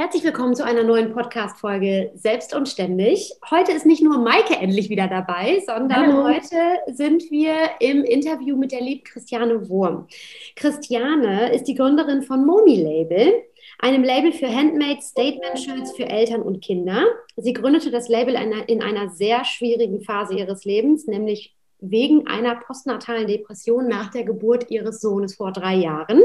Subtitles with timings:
[0.00, 3.32] Herzlich willkommen zu einer neuen Podcast-Folge Selbst und Ständig.
[3.50, 6.22] Heute ist nicht nur Maike endlich wieder dabei, sondern Hallo.
[6.22, 10.06] heute sind wir im Interview mit der lieben Christiane Wurm.
[10.54, 13.42] Christiane ist die Gründerin von Momi Label,
[13.80, 17.04] einem Label für Handmade Statement Shirts für Eltern und Kinder.
[17.36, 18.36] Sie gründete das Label
[18.68, 24.70] in einer sehr schwierigen Phase ihres Lebens, nämlich wegen einer postnatalen Depression nach der Geburt
[24.70, 26.22] ihres Sohnes vor drei Jahren.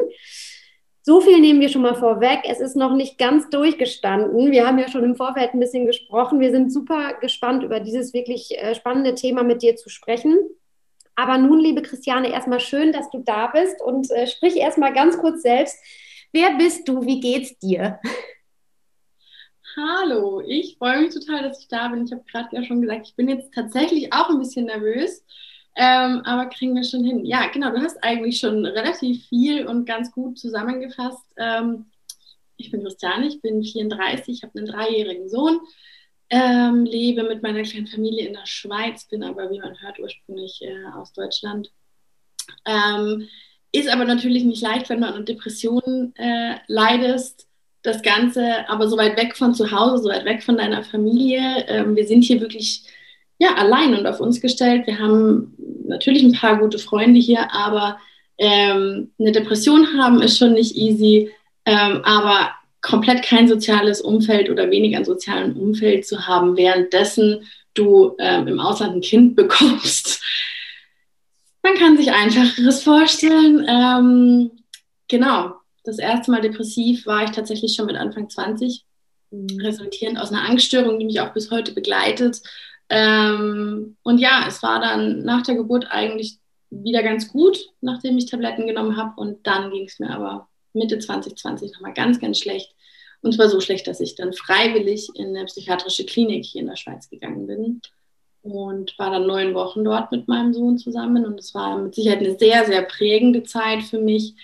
[1.05, 2.43] So viel nehmen wir schon mal vorweg.
[2.45, 4.51] Es ist noch nicht ganz durchgestanden.
[4.51, 6.39] Wir haben ja schon im Vorfeld ein bisschen gesprochen.
[6.39, 10.37] Wir sind super gespannt, über dieses wirklich äh, spannende Thema mit dir zu sprechen.
[11.15, 15.17] Aber nun, liebe Christiane, erstmal schön, dass du da bist und äh, sprich erstmal ganz
[15.17, 15.77] kurz selbst.
[16.31, 17.05] Wer bist du?
[17.05, 17.99] Wie geht's dir?
[19.75, 22.05] Hallo, ich freue mich total, dass ich da bin.
[22.05, 25.25] Ich habe gerade ja schon gesagt, ich bin jetzt tatsächlich auch ein bisschen nervös
[25.75, 27.25] ähm, aber kriegen wir schon hin.
[27.25, 31.25] Ja, genau, du hast eigentlich schon relativ viel und ganz gut zusammengefasst.
[31.37, 31.85] Ähm,
[32.57, 35.59] ich bin Christiane, ich bin 34, habe einen dreijährigen Sohn,
[36.29, 40.61] ähm, lebe mit meiner kleinen Familie in der Schweiz, bin aber, wie man hört, ursprünglich
[40.61, 41.71] äh, aus Deutschland.
[42.65, 43.27] Ähm,
[43.71, 47.47] ist aber natürlich nicht leicht, wenn du an Depressionen äh, leidest.
[47.81, 51.65] Das Ganze aber so weit weg von zu Hause, so weit weg von deiner Familie.
[51.67, 52.83] Ähm, wir sind hier wirklich
[53.39, 54.87] ja, allein und auf uns gestellt.
[54.87, 55.55] Wir haben
[55.85, 57.97] natürlich ein paar gute Freunde hier, aber
[58.37, 61.31] ähm, eine Depression haben ist schon nicht easy,
[61.65, 62.51] ähm, aber
[62.81, 68.59] komplett kein soziales Umfeld oder wenig an sozialem Umfeld zu haben, währenddessen du ähm, im
[68.59, 70.21] Ausland ein Kind bekommst.
[71.63, 73.65] Man kann sich einfacheres vorstellen.
[73.67, 74.51] Ähm,
[75.07, 75.53] genau,
[75.85, 78.83] das erste Mal depressiv war ich tatsächlich schon mit Anfang 20,
[79.31, 79.47] mhm.
[79.61, 82.41] resultierend aus einer Angststörung, die mich auch bis heute begleitet
[82.95, 86.37] ähm, und ja, es war dann nach der Geburt eigentlich
[86.69, 89.19] wieder ganz gut, nachdem ich Tabletten genommen habe.
[89.19, 92.75] Und dann ging es mir aber Mitte 2020 nochmal ganz, ganz schlecht.
[93.21, 96.75] Und zwar so schlecht, dass ich dann freiwillig in eine psychiatrische Klinik hier in der
[96.75, 97.81] Schweiz gegangen bin
[98.43, 101.25] und war dann neun Wochen dort mit meinem Sohn zusammen.
[101.25, 104.35] Und es war mit Sicherheit eine sehr, sehr prägende Zeit für mich,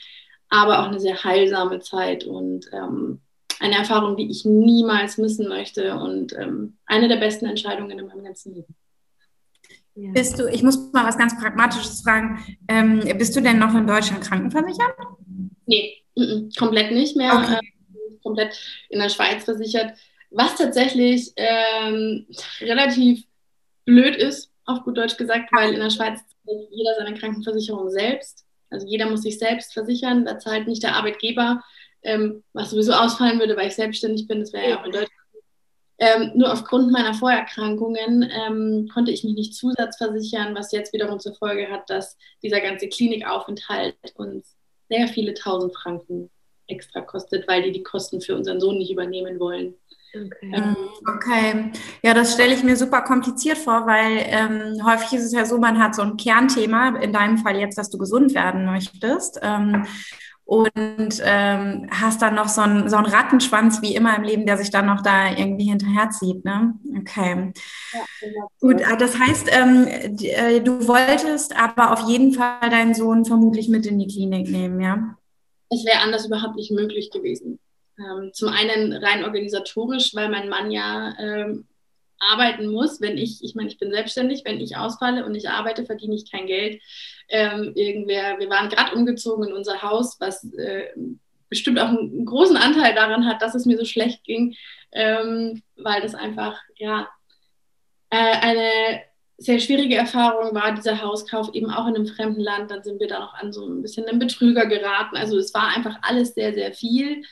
[0.49, 2.23] aber auch eine sehr heilsame Zeit.
[2.23, 3.21] Und ähm,
[3.59, 8.23] eine Erfahrung, die ich niemals missen möchte und ähm, eine der besten Entscheidungen in meinem
[8.23, 8.75] ganzen Leben.
[9.95, 10.11] Ja.
[10.11, 13.85] Bist du, ich muss mal was ganz Pragmatisches fragen, ähm, bist du denn noch in
[13.85, 14.93] Deutschland krankenversichert?
[15.65, 17.33] Nee, m -m, komplett nicht mehr.
[17.33, 17.59] Okay.
[17.61, 18.57] Ähm, komplett
[18.89, 19.93] in der Schweiz versichert.
[20.31, 22.27] Was tatsächlich ähm,
[22.61, 23.25] relativ
[23.85, 28.45] blöd ist, auf gut Deutsch gesagt, weil in der Schweiz zahlt jeder seine Krankenversicherung selbst.
[28.69, 31.63] Also jeder muss sich selbst versichern, da zahlt nicht der Arbeitgeber
[32.03, 35.13] ähm, was sowieso ausfallen würde, weil ich selbstständig bin, das wäre ja auch in Deutschland.
[36.01, 41.35] Ähm, nur aufgrund meiner Vorerkrankungen ähm, konnte ich mich nicht zusatzversichern, was jetzt wiederum zur
[41.35, 44.55] Folge hat, dass dieser ganze Klinikaufenthalt uns
[44.87, 46.29] sehr viele tausend Franken
[46.67, 49.75] extra kostet, weil die die Kosten für unseren Sohn nicht übernehmen wollen.
[50.15, 50.51] Okay.
[50.53, 50.75] Ähm,
[51.07, 51.71] okay.
[52.01, 55.57] Ja, das stelle ich mir super kompliziert vor, weil ähm, häufig ist es ja so,
[55.57, 59.39] man hat so ein Kernthema, in deinem Fall jetzt, dass du gesund werden möchtest.
[59.43, 59.85] Ähm,
[60.49, 64.57] und ähm, hast dann noch so einen, so einen Rattenschwanz wie immer im Leben, der
[64.57, 66.43] sich dann noch da irgendwie hinterherzieht.
[66.43, 66.73] Ne?
[66.97, 67.53] Okay.
[67.93, 68.49] Ja, genau.
[68.59, 73.69] Gut, äh, das heißt, ähm, äh, du wolltest aber auf jeden Fall deinen Sohn vermutlich
[73.69, 75.15] mit in die Klinik nehmen, ja?
[75.69, 77.59] Es wäre anders überhaupt nicht möglich gewesen.
[77.99, 81.67] Ähm, zum einen rein organisatorisch, weil mein Mann ja ähm,
[82.17, 85.85] arbeiten muss, wenn ich, ich meine, ich bin selbstständig, wenn ich ausfalle und ich arbeite,
[85.85, 86.81] verdiene ich kein Geld.
[87.29, 90.87] Ähm, irgendwer, wir waren gerade umgezogen in unser Haus, was äh,
[91.49, 94.55] bestimmt auch einen großen Anteil daran hat, dass es mir so schlecht ging,
[94.91, 97.07] ähm, weil das einfach, ja,
[98.09, 99.01] äh, eine
[99.37, 102.71] sehr schwierige Erfahrung war, dieser Hauskauf eben auch in einem fremden Land.
[102.71, 105.15] Dann sind wir da noch an so ein bisschen einen Betrüger geraten.
[105.15, 107.23] Also es war einfach alles sehr, sehr viel.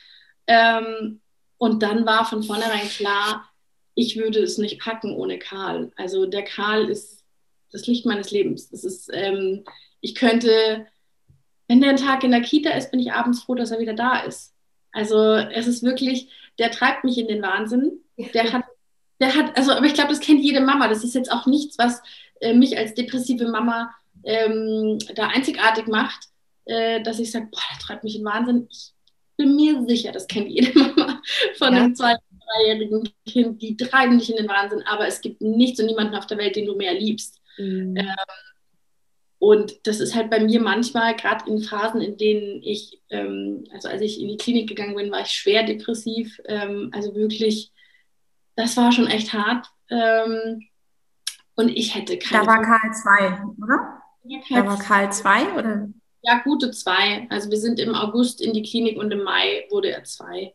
[0.46, 1.20] Ähm,
[1.58, 3.50] und dann war von vornherein klar,
[3.94, 5.92] ich würde es nicht packen ohne Karl.
[5.96, 7.24] Also der Karl ist
[7.72, 8.70] das Licht meines Lebens.
[8.70, 9.64] Das ist, ähm,
[10.00, 10.86] ich könnte,
[11.66, 13.94] wenn der ein Tag in der Kita ist, bin ich abends froh, dass er wieder
[13.94, 14.54] da ist.
[14.92, 18.00] Also es ist wirklich, der treibt mich in den Wahnsinn.
[18.34, 18.64] Der hat,
[19.20, 20.88] der hat, also, aber ich glaube, das kennt jede Mama.
[20.88, 22.02] Das ist jetzt auch nichts, was
[22.40, 26.28] äh, mich als depressive Mama ähm, da einzigartig macht,
[26.64, 28.66] äh, dass ich sage, boah, der treibt mich in den Wahnsinn.
[28.70, 28.92] Ich
[29.36, 31.20] bin mir sicher, das kennt jede Mama
[31.56, 31.82] von ja.
[31.82, 32.16] einem zwei,
[32.48, 36.26] dreijährigen Kind, die treiben dich in den Wahnsinn, aber es gibt nichts und niemanden auf
[36.26, 37.40] der Welt, den du mehr liebst.
[37.58, 37.96] Mhm.
[37.96, 38.16] Ähm,
[39.38, 43.88] und das ist halt bei mir manchmal, gerade in Phasen, in denen ich, ähm, also
[43.88, 46.40] als ich in die Klinik gegangen bin, war ich schwer depressiv.
[46.46, 47.72] Ähm, also wirklich,
[48.56, 49.66] das war schon echt hart.
[49.90, 50.66] Ähm,
[51.54, 52.44] und ich hätte keine.
[52.44, 54.02] Da war Karl 2, oder?
[54.50, 55.88] Da war Karl 2 oder?
[56.22, 57.26] Ja, gute zwei.
[57.30, 60.54] Also wir sind im August in die Klinik und im Mai wurde er zwei.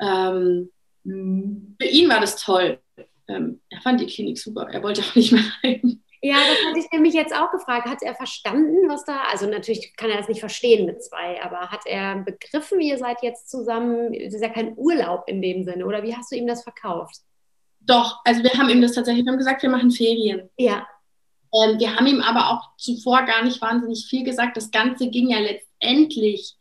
[0.00, 0.70] Ähm,
[1.04, 1.76] mhm.
[1.80, 2.80] Für ihn war das toll.
[3.28, 4.68] Ähm, er fand die Klinik super.
[4.68, 6.02] Er wollte auch nicht mehr rein.
[6.22, 7.86] Ja, das hatte ich nämlich jetzt auch gefragt.
[7.86, 11.70] Hat er verstanden, was da, also natürlich kann er das nicht verstehen mit zwei, aber
[11.70, 15.86] hat er begriffen, ihr seid jetzt zusammen, es ist ja kein Urlaub in dem Sinne,
[15.86, 17.16] oder wie hast du ihm das verkauft?
[17.80, 20.50] Doch, also wir haben ihm das tatsächlich, wir haben gesagt, wir machen Ferien.
[20.58, 20.86] Ja.
[21.54, 24.58] Ähm, wir haben ihm aber auch zuvor gar nicht wahnsinnig viel gesagt.
[24.58, 26.54] Das Ganze ging ja letztendlich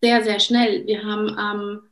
[0.00, 0.86] sehr, sehr schnell.
[0.86, 1.89] Wir haben am ähm,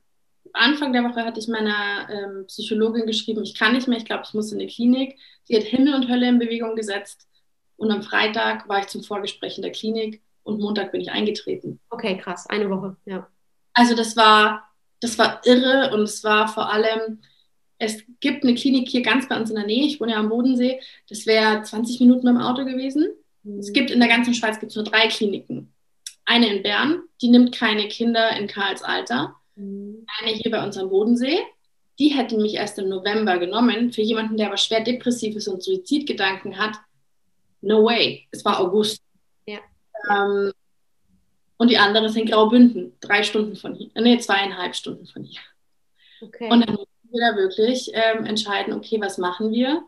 [0.53, 4.25] Anfang der Woche hatte ich meiner ähm, Psychologin geschrieben, ich kann nicht mehr, ich glaube,
[4.27, 5.19] ich muss in die Klinik.
[5.45, 7.27] Sie hat Himmel und Hölle in Bewegung gesetzt.
[7.77, 11.81] Und am Freitag war ich zum Vorgespräch in der Klinik und Montag bin ich eingetreten.
[11.91, 13.29] Okay, krass, eine Woche, ja.
[13.73, 14.69] Also das war,
[15.01, 17.21] das war irre und es war vor allem,
[17.79, 19.87] es gibt eine Klinik hier ganz bei uns in der Nähe.
[19.87, 20.81] Ich wohne ja am Bodensee.
[21.09, 23.09] Das wäre 20 Minuten mit dem Auto gewesen.
[23.45, 23.61] Mhm.
[23.61, 25.73] Es gibt in der ganzen Schweiz gibt's nur drei Kliniken.
[26.25, 29.37] Eine in Bern, die nimmt keine Kinder in Karls Alter.
[29.59, 30.07] Mhm.
[30.21, 31.39] Eine hier bei uns am Bodensee.
[31.99, 33.93] Die hätten mich erst im November genommen.
[33.93, 36.77] Für jemanden, der aber schwer depressiv ist und Suizidgedanken hat,
[37.61, 38.29] no way.
[38.31, 39.03] Es war August.
[39.47, 39.59] Ja.
[40.11, 40.53] Ähm,
[41.57, 43.91] und die andere ist in Graubünden, drei Stunden von hier.
[44.01, 45.41] Nee, zweieinhalb Stunden von hier.
[46.21, 46.49] Okay.
[46.51, 46.79] Und dann
[47.11, 49.83] wir da wirklich ähm, entscheiden, okay, was machen wir?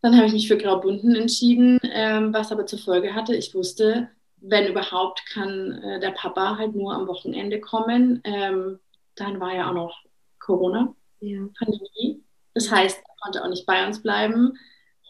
[0.00, 4.08] Dann habe ich mich für Graubünden entschieden, ähm, was aber zur Folge hatte, ich wusste,
[4.40, 8.20] wenn überhaupt, kann äh, der Papa halt nur am Wochenende kommen.
[8.24, 8.78] Ähm,
[9.14, 9.98] dann war ja auch noch
[10.38, 11.40] Corona, ja.
[11.58, 12.22] Pandemie.
[12.54, 14.58] Das heißt, er konnte auch nicht bei uns bleiben.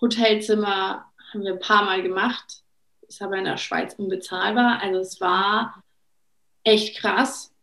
[0.00, 2.62] Hotelzimmer haben wir ein paar Mal gemacht.
[3.06, 4.80] Ist aber in der Schweiz unbezahlbar.
[4.82, 5.82] Also es war
[6.64, 7.54] echt krass.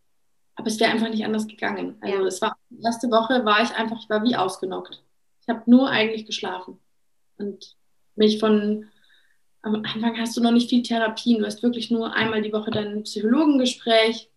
[0.55, 1.97] Aber es wäre einfach nicht anders gegangen.
[2.01, 2.25] Also ja.
[2.25, 5.03] es war die erste Woche war ich einfach, ich war wie ausgenockt.
[5.41, 6.79] Ich habe nur eigentlich geschlafen.
[7.37, 7.75] Und
[8.15, 8.89] mich von
[9.65, 11.39] am Anfang hast du noch nicht viel Therapien.
[11.39, 14.29] Du hast wirklich nur einmal die Woche dein Psychologengespräch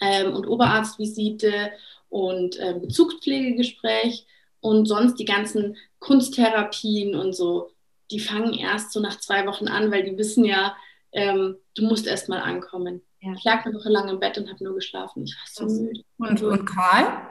[0.00, 1.72] ähm, und Oberarztvisite
[2.08, 4.26] und ähm, Bezugspflegegespräch
[4.60, 7.70] und sonst die ganzen Kunsttherapien und so.
[8.10, 10.74] Die fangen erst so nach zwei Wochen an, weil die wissen ja,
[11.12, 13.02] ähm, du musst erst mal ankommen.
[13.20, 13.34] Ja.
[13.34, 15.24] Ich lag eine Woche lang im Bett und habe nur geschlafen.
[15.24, 16.02] Ich war so müde.
[16.16, 17.28] Und, und Karl?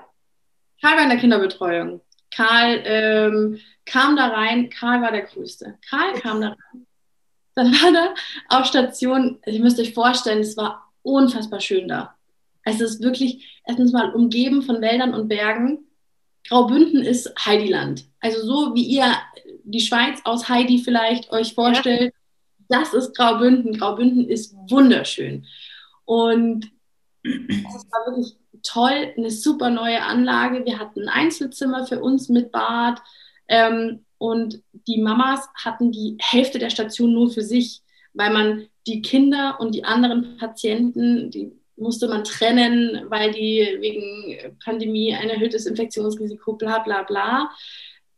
[0.79, 2.01] Karl war in der Kinderbetreuung.
[2.31, 4.69] Karl ähm, kam da rein.
[4.69, 5.79] Karl war der Größte.
[5.89, 6.85] Karl kam da rein.
[7.59, 8.13] Dann war da
[8.57, 12.15] auf Station, ihr müsst euch vorstellen, es war unfassbar schön da.
[12.63, 15.79] Also es ist wirklich erstens mal umgeben von Wäldern und Bergen.
[16.47, 18.05] Graubünden ist Heidiland.
[18.21, 19.13] Also so wie ihr
[19.65, 22.13] die Schweiz aus Heidi vielleicht euch vorstellt,
[22.69, 22.79] ja.
[22.79, 23.77] das ist Graubünden.
[23.77, 25.45] Graubünden ist wunderschön.
[26.05, 26.71] Und
[27.23, 30.63] es war wirklich toll, eine super neue Anlage.
[30.63, 33.01] Wir hatten ein Einzelzimmer für uns mit Bad
[33.49, 37.81] ähm, und die Mamas hatten die Hälfte der Station nur für sich,
[38.13, 44.57] weil man die Kinder und die anderen Patienten, die musste man trennen, weil die wegen
[44.63, 47.49] Pandemie ein erhöhtes Infektionsrisiko, bla bla bla.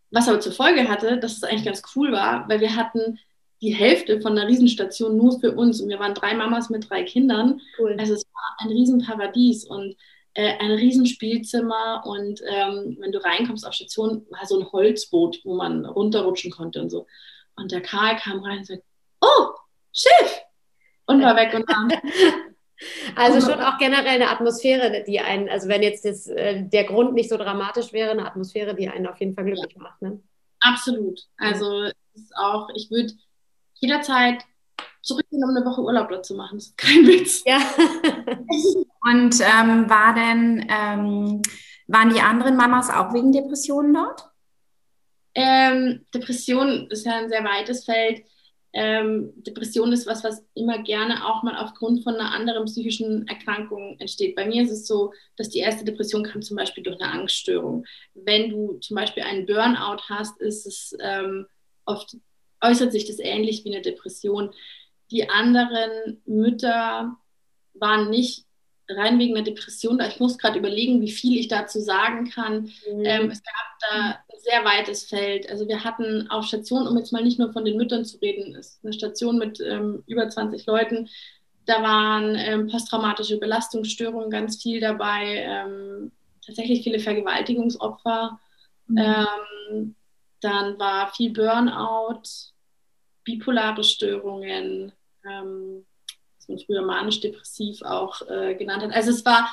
[0.09, 3.19] Was aber zur Folge hatte, dass es eigentlich ganz cool war, weil wir hatten
[3.61, 5.81] die Hälfte von einer Riesenstation nur für uns.
[5.81, 7.61] Und wir waren drei Mamas mit drei Kindern.
[7.77, 7.95] Cool.
[7.99, 9.95] Also es war ein Riesenparadies und
[10.33, 12.03] äh, ein Riesenspielzimmer.
[12.05, 16.81] Und ähm, wenn du reinkommst auf Station, war so ein Holzboot, wo man runterrutschen konnte
[16.81, 17.07] und so.
[17.55, 18.83] Und der Karl kam rein und sagte,
[19.21, 19.47] oh,
[19.93, 20.41] Schiff!
[21.05, 21.91] Und war weg und dann.
[23.15, 27.13] Also schon auch generell eine Atmosphäre, die einen, also wenn jetzt das, äh, der Grund
[27.13, 30.01] nicht so dramatisch wäre, eine Atmosphäre, die einen auf jeden Fall glücklich macht.
[30.01, 30.19] Ne?
[30.61, 31.19] Absolut.
[31.37, 31.83] Also
[32.15, 33.13] ist auch, ich würde
[33.75, 34.43] jederzeit
[35.03, 36.57] zurückgehen, um eine Woche Urlaub dort zu machen.
[36.57, 37.43] Das ist kein Witz.
[37.45, 37.59] Ja.
[39.03, 41.41] Und ähm, war denn, ähm,
[41.87, 44.29] waren die anderen Mamas auch wegen Depressionen dort?
[45.33, 48.23] Ähm, Depression ist ja ein sehr weites Feld.
[48.73, 53.97] Ähm, Depression ist was, was immer gerne auch mal aufgrund von einer anderen psychischen Erkrankung
[53.99, 54.35] entsteht.
[54.35, 57.85] Bei mir ist es so, dass die erste Depression kam zum Beispiel durch eine Angststörung.
[58.13, 61.47] Wenn du zum Beispiel einen Burnout hast, ist es ähm,
[61.85, 62.15] oft
[62.61, 64.51] äußert sich das ähnlich wie eine Depression.
[65.09, 67.17] Die anderen Mütter
[67.73, 68.45] waren nicht
[68.95, 69.99] rein wegen einer Depression.
[70.01, 72.71] Ich muss gerade überlegen, wie viel ich dazu sagen kann.
[72.91, 73.05] Mhm.
[73.05, 73.53] Ähm, es gab
[73.89, 75.49] da ein sehr weites Feld.
[75.49, 78.55] Also wir hatten auf Station, um jetzt mal nicht nur von den Müttern zu reden,
[78.55, 81.09] ist eine Station mit ähm, über 20 Leuten.
[81.65, 86.11] Da waren ähm, posttraumatische Belastungsstörungen ganz viel dabei, ähm,
[86.45, 88.39] tatsächlich viele Vergewaltigungsopfer.
[88.87, 88.97] Mhm.
[88.97, 89.95] Ähm,
[90.41, 92.23] dann war viel Burnout,
[93.23, 94.91] bipolare Störungen,
[95.23, 95.85] ähm,
[96.51, 98.93] man früher manisch-depressiv auch äh, genannt hat.
[98.93, 99.49] Also es war,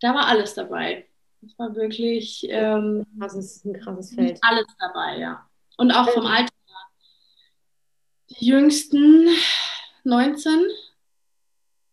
[0.00, 1.06] da war alles dabei.
[1.44, 4.38] Es war wirklich ähm, das ist ein krasses Feld.
[4.42, 5.48] Alles dabei, ja.
[5.76, 6.76] Und auch vom Alter her.
[8.30, 9.28] Die jüngsten
[10.04, 10.66] 19,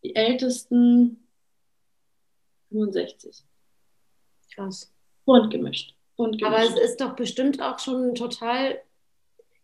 [0.02, 1.28] die ältesten
[2.70, 3.44] 65.
[4.54, 4.92] Krass.
[5.24, 5.94] Bunt gemischt.
[6.16, 6.46] Bunt gemischt.
[6.46, 8.80] Aber es ist doch bestimmt auch schon ein total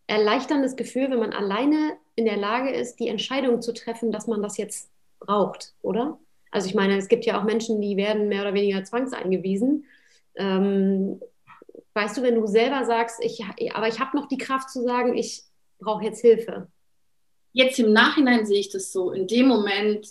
[0.07, 4.41] erleichterndes Gefühl, wenn man alleine in der Lage ist, die Entscheidung zu treffen, dass man
[4.41, 6.19] das jetzt braucht, oder?
[6.51, 9.85] Also ich meine, es gibt ja auch Menschen, die werden mehr oder weniger zwangseingewiesen.
[10.35, 11.19] Ähm,
[11.93, 13.43] weißt du, wenn du selber sagst, ich,
[13.73, 15.43] aber ich habe noch die Kraft zu sagen, ich
[15.79, 16.67] brauche jetzt Hilfe.
[17.53, 19.11] Jetzt im Nachhinein sehe ich das so.
[19.11, 20.07] In dem Moment.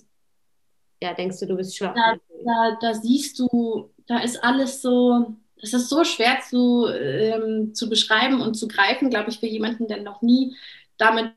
[1.00, 1.94] Ja, denkst du, du bist schwach.
[1.94, 7.74] Da, da, da siehst du, da ist alles so, das ist so schwer zu, ähm,
[7.74, 10.56] zu beschreiben und zu greifen, glaube ich, für jemanden, der noch nie
[10.98, 11.34] damit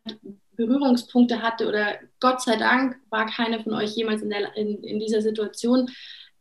[0.55, 5.00] Berührungspunkte hatte oder Gott sei Dank war keiner von euch jemals in, der, in, in
[5.00, 5.89] dieser Situation.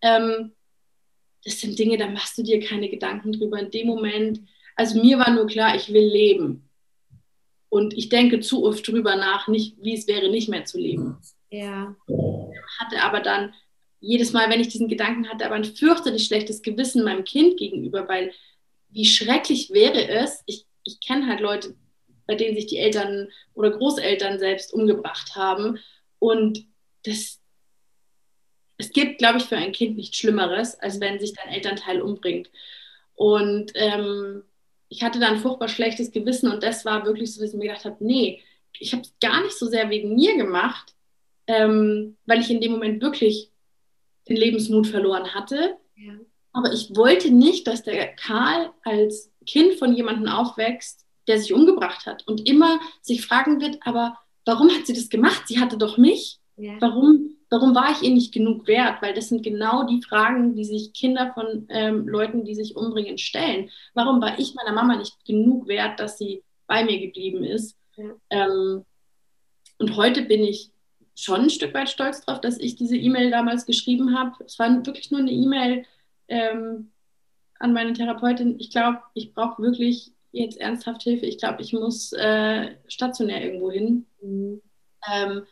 [0.00, 0.52] Ähm,
[1.44, 3.58] das sind Dinge, da machst du dir keine Gedanken drüber.
[3.58, 4.40] In dem Moment,
[4.76, 6.68] also mir war nur klar, ich will leben.
[7.68, 11.18] Und ich denke zu oft drüber nach, nicht, wie es wäre, nicht mehr zu leben.
[11.50, 11.96] Ja.
[12.78, 13.52] Hatte aber dann
[14.00, 18.08] jedes Mal, wenn ich diesen Gedanken hatte, aber ein fürchterlich schlechtes Gewissen meinem Kind gegenüber,
[18.08, 18.32] weil
[18.90, 21.74] wie schrecklich wäre es, ich, ich kenne halt Leute,
[22.26, 25.78] bei denen sich die Eltern oder Großeltern selbst umgebracht haben.
[26.18, 26.66] Und
[27.04, 27.40] das,
[28.78, 32.50] es gibt, glaube ich, für ein Kind nichts Schlimmeres, als wenn sich dein Elternteil umbringt.
[33.14, 34.42] Und ähm,
[34.88, 37.68] ich hatte da ein furchtbar schlechtes Gewissen und das war wirklich so, dass ich mir
[37.68, 38.42] gedacht habe, nee,
[38.78, 40.94] ich habe es gar nicht so sehr wegen mir gemacht,
[41.46, 43.50] ähm, weil ich in dem Moment wirklich
[44.28, 45.76] den Lebensmut verloren hatte.
[45.96, 46.14] Ja.
[46.52, 52.06] Aber ich wollte nicht, dass der Karl als Kind von jemandem aufwächst, der sich umgebracht
[52.06, 55.42] hat und immer sich fragen wird, aber warum hat sie das gemacht?
[55.46, 56.38] Sie hatte doch mich.
[56.56, 56.76] Ja.
[56.80, 59.02] Warum, warum war ich ihr nicht genug wert?
[59.02, 63.18] Weil das sind genau die Fragen, die sich Kinder von ähm, Leuten, die sich umbringen,
[63.18, 63.70] stellen.
[63.94, 67.76] Warum war ich meiner Mama nicht genug wert, dass sie bei mir geblieben ist?
[67.96, 68.14] Ja.
[68.30, 68.84] Ähm,
[69.78, 70.70] und heute bin ich
[71.16, 74.44] schon ein Stück weit stolz darauf, dass ich diese E-Mail damals geschrieben habe.
[74.44, 75.84] Es war wirklich nur eine E-Mail
[76.28, 76.90] ähm,
[77.58, 78.58] an meine Therapeutin.
[78.58, 81.26] Ich glaube, ich brauche wirklich jetzt ernsthaft Hilfe.
[81.26, 84.06] Ich glaube, ich muss äh, stationär irgendwo hin.
[84.20, 84.60] Mhm.
[85.10, 85.46] Ähm,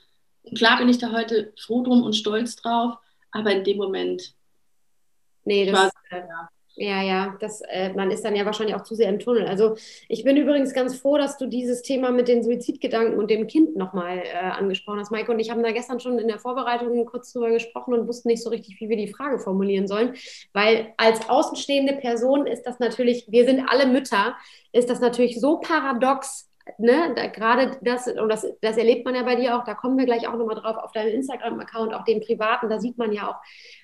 [0.56, 2.96] klar bin ich da heute froh drum und stolz drauf,
[3.30, 4.34] aber in dem Moment.
[5.44, 6.48] Nee, das, war, äh, ja.
[6.74, 9.46] Ja, ja, das, äh, man ist dann ja wahrscheinlich auch zu sehr im Tunnel.
[9.46, 9.76] Also
[10.08, 13.76] ich bin übrigens ganz froh, dass du dieses Thema mit den Suizidgedanken und dem Kind
[13.76, 15.30] nochmal äh, angesprochen hast, Maike.
[15.32, 18.42] Und ich habe da gestern schon in der Vorbereitung kurz drüber gesprochen und wussten nicht
[18.42, 20.14] so richtig, wie wir die Frage formulieren sollen.
[20.54, 24.34] Weil als außenstehende Person ist das natürlich, wir sind alle Mütter,
[24.72, 26.48] ist das natürlich so paradox,
[26.78, 29.98] ne, da, gerade das, und das, das erlebt man ja bei dir auch, da kommen
[29.98, 33.28] wir gleich auch nochmal drauf, auf deinem Instagram-Account, auch den privaten, da sieht man ja
[33.28, 33.36] auch,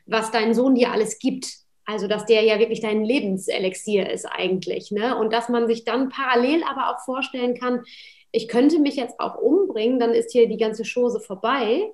[0.07, 1.68] was dein Sohn dir alles gibt.
[1.89, 4.91] Also, dass der ja wirklich dein Lebenselixier ist eigentlich.
[4.91, 5.17] Ne?
[5.17, 7.83] Und dass man sich dann parallel aber auch vorstellen kann,
[8.31, 11.91] ich könnte mich jetzt auch umbringen, dann ist hier die ganze Chose vorbei.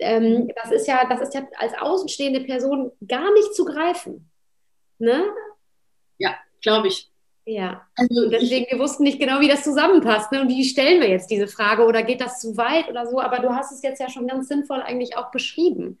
[0.00, 0.52] Ähm, mhm.
[0.54, 4.30] das ist ja, das ist ja als außenstehende Person gar nicht zu greifen.
[4.98, 5.24] Ne?
[6.18, 7.10] Ja, glaube ich.
[7.46, 10.30] Ja, also deswegen, wir wussten nicht genau, wie das zusammenpasst.
[10.30, 10.42] Ne?
[10.42, 13.18] Und wie stellen wir jetzt diese Frage oder geht das zu weit oder so?
[13.18, 15.98] Aber du hast es jetzt ja schon ganz sinnvoll eigentlich auch beschrieben.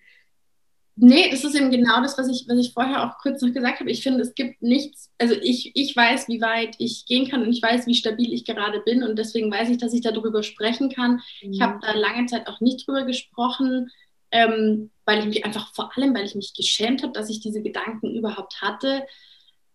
[1.00, 3.78] Nee, das ist eben genau das, was ich, was ich vorher auch kurz noch gesagt
[3.78, 3.90] habe.
[3.90, 7.50] Ich finde, es gibt nichts, also ich, ich weiß, wie weit ich gehen kann und
[7.50, 10.90] ich weiß, wie stabil ich gerade bin und deswegen weiß ich, dass ich darüber sprechen
[10.90, 11.20] kann.
[11.40, 11.52] Mhm.
[11.52, 13.90] Ich habe da lange Zeit auch nicht drüber gesprochen,
[14.32, 17.62] ähm, weil ich mich einfach vor allem, weil ich mich geschämt habe, dass ich diese
[17.62, 19.06] Gedanken überhaupt hatte.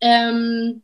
[0.02, 0.84] Ähm,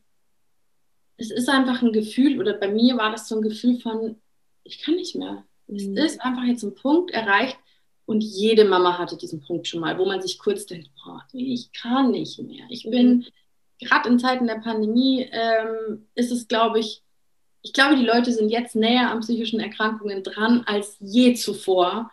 [1.17, 4.15] es ist einfach ein Gefühl, oder bei mir war das so ein Gefühl von,
[4.63, 5.43] ich kann nicht mehr.
[5.67, 5.98] Mhm.
[5.98, 7.58] Es ist einfach jetzt ein Punkt erreicht,
[8.10, 11.72] Und jede Mama hatte diesen Punkt schon mal, wo man sich kurz denkt, boah, ich
[11.74, 12.66] kann nicht mehr.
[12.70, 13.25] Ich bin, mhm.
[13.86, 17.04] gerade in Zeiten der Pandemie, ähm, ist es, glaube ich,
[17.62, 22.10] ich glaube, die Leute sind jetzt näher an psychischen Erkrankungen dran als je zuvor,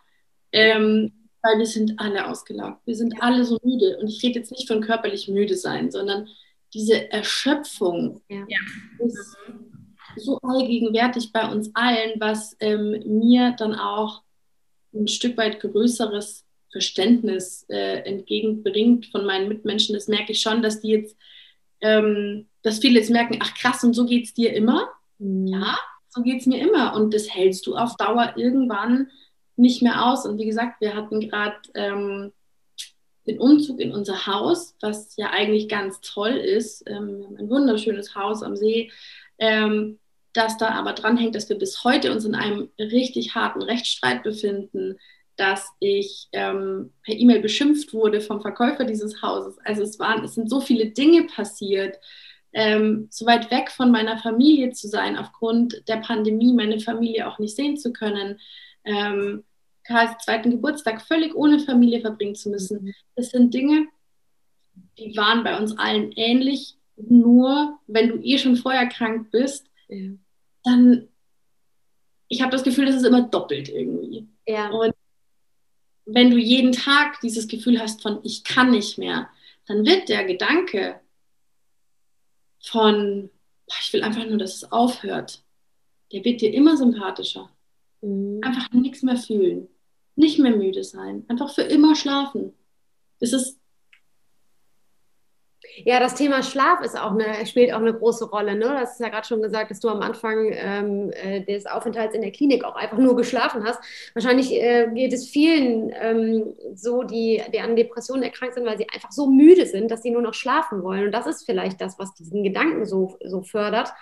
[0.52, 2.82] ähm, weil wir sind alle ausgelaugt.
[2.84, 3.96] Wir sind alle so müde.
[3.98, 6.28] Und ich rede jetzt nicht von körperlich müde sein, sondern
[6.74, 8.44] diese Erschöpfung ja.
[8.98, 9.34] ist
[10.16, 14.25] so allgegenwärtig bei uns allen, was ähm, mir dann auch
[14.96, 19.94] ein Stück weit größeres Verständnis äh, entgegenbringt von meinen Mitmenschen.
[19.94, 21.16] Das merke ich schon, dass die jetzt,
[21.80, 24.88] ähm, dass viele jetzt merken, ach krass, und so geht es dir immer.
[25.18, 25.46] Mhm.
[25.46, 26.94] Ja, so geht es mir immer.
[26.94, 29.10] Und das hältst du auf Dauer irgendwann
[29.56, 30.26] nicht mehr aus.
[30.26, 32.32] Und wie gesagt, wir hatten gerade ähm,
[33.26, 36.84] den Umzug in unser Haus, was ja eigentlich ganz toll ist.
[36.86, 38.90] Ähm, wir haben ein wunderschönes Haus am See.
[39.38, 39.98] Ähm,
[40.36, 44.98] dass da aber dranhängt, dass wir bis heute uns in einem richtig harten Rechtsstreit befinden,
[45.36, 49.58] dass ich ähm, per E-Mail beschimpft wurde vom Verkäufer dieses Hauses.
[49.64, 51.98] Also es waren, es sind so viele Dinge passiert,
[52.52, 57.38] ähm, so weit weg von meiner Familie zu sein, aufgrund der Pandemie meine Familie auch
[57.38, 58.40] nicht sehen zu können.
[58.84, 59.44] Ähm,
[59.84, 62.84] Karls zweiten Geburtstag völlig ohne Familie verbringen zu müssen.
[62.84, 62.94] Mhm.
[63.14, 63.86] Das sind Dinge,
[64.98, 66.76] die waren bei uns allen ähnlich.
[66.96, 70.12] Nur wenn du eh schon vorher krank bist, ja
[70.66, 71.08] dann,
[72.28, 74.26] ich habe das Gefühl, das ist immer doppelt irgendwie.
[74.46, 74.70] Ja.
[74.70, 74.94] Und
[76.04, 79.28] wenn du jeden Tag dieses Gefühl hast von, ich kann nicht mehr,
[79.66, 81.00] dann wird der Gedanke
[82.62, 83.30] von,
[83.80, 85.42] ich will einfach nur, dass es aufhört,
[86.12, 87.50] der wird dir immer sympathischer.
[88.00, 88.40] Mhm.
[88.42, 89.68] Einfach nichts mehr fühlen,
[90.14, 92.54] nicht mehr müde sein, einfach für immer schlafen.
[93.18, 93.58] Das ist
[95.84, 98.54] ja, das Thema Schlaf ist auch eine, spielt auch eine große Rolle.
[98.54, 98.76] Ne?
[98.80, 102.22] Das ist ja gerade schon gesagt, dass du am Anfang ähm, äh, des Aufenthalts in
[102.22, 103.80] der Klinik auch einfach nur geschlafen hast.
[104.14, 108.88] Wahrscheinlich äh, geht es vielen ähm, so, die, die an Depressionen erkrankt sind, weil sie
[108.92, 111.06] einfach so müde sind, dass sie nur noch schlafen wollen.
[111.06, 113.92] Und das ist vielleicht das, was diesen Gedanken so, so fördert.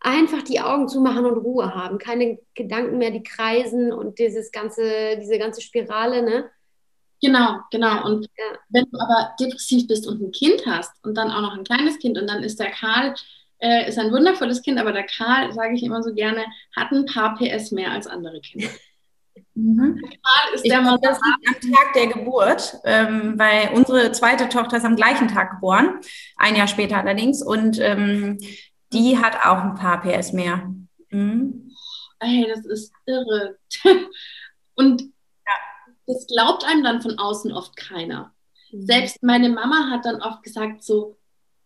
[0.00, 1.98] Einfach die Augen zumachen und Ruhe haben.
[1.98, 6.48] Keine Gedanken mehr, die kreisen und dieses ganze, diese ganze Spirale, ne?
[7.20, 8.04] Genau, genau.
[8.04, 8.58] Und ja.
[8.68, 11.98] wenn du aber depressiv bist und ein Kind hast und dann auch noch ein kleines
[11.98, 13.14] Kind und dann ist der Karl,
[13.60, 16.44] äh, ist ein wundervolles Kind, aber der Karl, sage ich immer so gerne,
[16.76, 18.68] hat ein paar PS mehr als andere Kinder.
[19.54, 20.00] Mhm.
[20.00, 24.48] Karl ist ich der glaube, das liegt am Tag der Geburt, ähm, weil unsere zweite
[24.48, 26.00] Tochter ist am gleichen Tag geboren,
[26.36, 28.38] ein Jahr später allerdings, und ähm,
[28.92, 30.72] die hat auch ein paar PS mehr.
[31.10, 31.72] Mhm.
[32.20, 33.58] Ey, das ist irre.
[34.74, 35.02] und
[36.08, 38.32] das glaubt einem dann von außen oft keiner.
[38.72, 38.86] Mhm.
[38.86, 41.16] Selbst meine Mama hat dann oft gesagt so,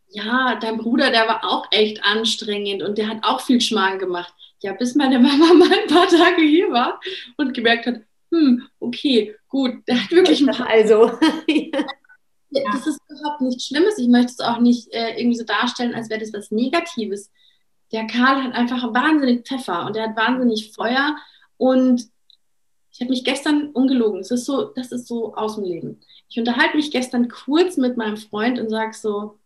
[0.08, 4.34] ja, dein Bruder, der war auch echt anstrengend und der hat auch viel Schmarrn gemacht.
[4.60, 7.00] Ja, bis meine Mama mal ein paar Tage hier war
[7.36, 10.44] und gemerkt hat, hm, okay, gut, der hat wirklich.
[10.66, 11.12] Also,
[12.54, 12.70] ja.
[12.72, 13.96] Das ist überhaupt nichts Schlimmes.
[13.96, 17.30] Ich möchte es auch nicht äh, irgendwie so darstellen, als wäre das was Negatives.
[17.92, 21.16] Der Karl hat einfach wahnsinnig Pfeffer und er hat wahnsinnig Feuer
[21.56, 22.10] und
[22.92, 26.00] ich habe mich gestern ungelogen, das ist so, das ist so aus dem Leben.
[26.28, 29.38] Ich unterhalte mich gestern kurz mit meinem Freund und sage so,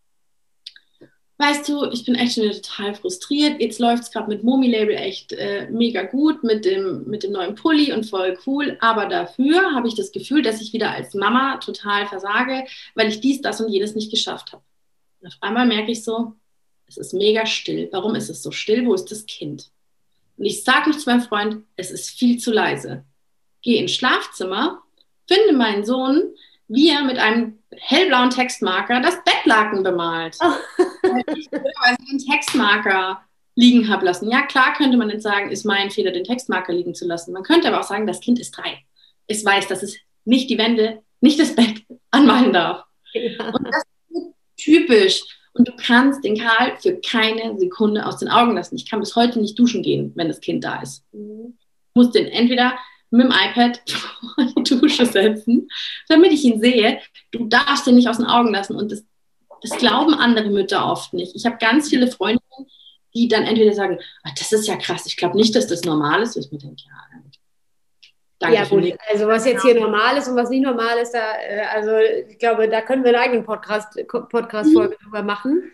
[1.38, 3.60] weißt du, ich bin echt schon total frustriert.
[3.60, 7.54] Jetzt läuft es gerade mit Momi-Label echt äh, mega gut mit dem, mit dem neuen
[7.54, 8.78] Pulli und voll cool.
[8.80, 13.20] Aber dafür habe ich das Gefühl, dass ich wieder als Mama total versage, weil ich
[13.20, 14.62] dies, das und jenes nicht geschafft habe.
[15.24, 16.32] Auf einmal merke ich so,
[16.88, 17.88] es ist mega still.
[17.92, 18.86] Warum ist es so still?
[18.86, 19.70] Wo ist das Kind?
[20.36, 23.04] Und ich sage nicht zu meinem Freund, es ist viel zu leise
[23.66, 24.80] gehe ins Schlafzimmer,
[25.28, 26.22] finde meinen Sohn,
[26.68, 30.36] wie er mit einem hellblauen Textmarker das Bettlaken bemalt.
[30.40, 30.52] Oh.
[31.02, 33.20] weil ich den Textmarker
[33.56, 34.30] liegen habe lassen.
[34.30, 37.32] Ja, klar könnte man jetzt sagen, ist mein Fehler, den Textmarker liegen zu lassen.
[37.32, 38.78] Man könnte aber auch sagen, das Kind ist drei.
[39.26, 42.84] Es weiß, dass es nicht die Wände, nicht das Bett anmalen darf.
[43.12, 43.48] Ja.
[43.50, 45.22] Und das ist typisch.
[45.54, 48.76] Und du kannst den Karl für keine Sekunde aus den Augen lassen.
[48.76, 51.02] Ich kann bis heute nicht duschen gehen, wenn das Kind da ist.
[51.12, 51.56] Mhm.
[51.58, 52.76] Ich muss den entweder
[53.10, 55.68] mit dem iPad vor die Dusche setzen,
[56.08, 57.00] damit ich ihn sehe.
[57.32, 58.76] Du darfst ihn nicht aus den Augen lassen.
[58.76, 59.04] Und das,
[59.62, 61.34] das glauben andere Mütter oft nicht.
[61.34, 62.66] Ich habe ganz viele Freundinnen,
[63.14, 66.22] die dann entweder sagen, ah, das ist ja krass, ich glaube nicht, dass das normal
[66.22, 66.36] ist.
[66.36, 67.16] Ich mir denke, ja,
[68.38, 68.98] Danke ja, gut.
[69.10, 72.38] Also was jetzt hier normal ist und was nicht normal ist, da, äh, also ich
[72.38, 75.04] glaube, da können wir einen eigenen Podcast, Podcast-Folge mhm.
[75.04, 75.72] drüber machen.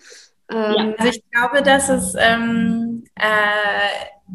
[0.48, 4.32] Ähm, ja, also ich glaube, dass es ähm, äh, äh,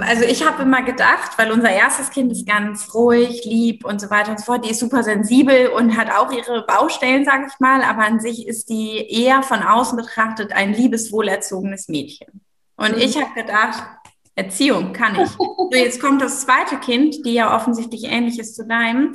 [0.00, 4.10] also ich habe immer gedacht, weil unser erstes Kind ist ganz ruhig, lieb und so
[4.10, 7.60] weiter und so fort, die ist super sensibel und hat auch ihre Baustellen, sage ich
[7.60, 12.40] mal, aber an sich ist die eher von außen betrachtet ein liebes, wohlerzogenes Mädchen.
[12.76, 13.02] Und mhm.
[13.02, 13.84] ich habe gedacht,
[14.34, 15.30] Erziehung kann ich.
[15.68, 19.14] So, jetzt kommt das zweite Kind, die ja offensichtlich ähnlich ist zu deinem,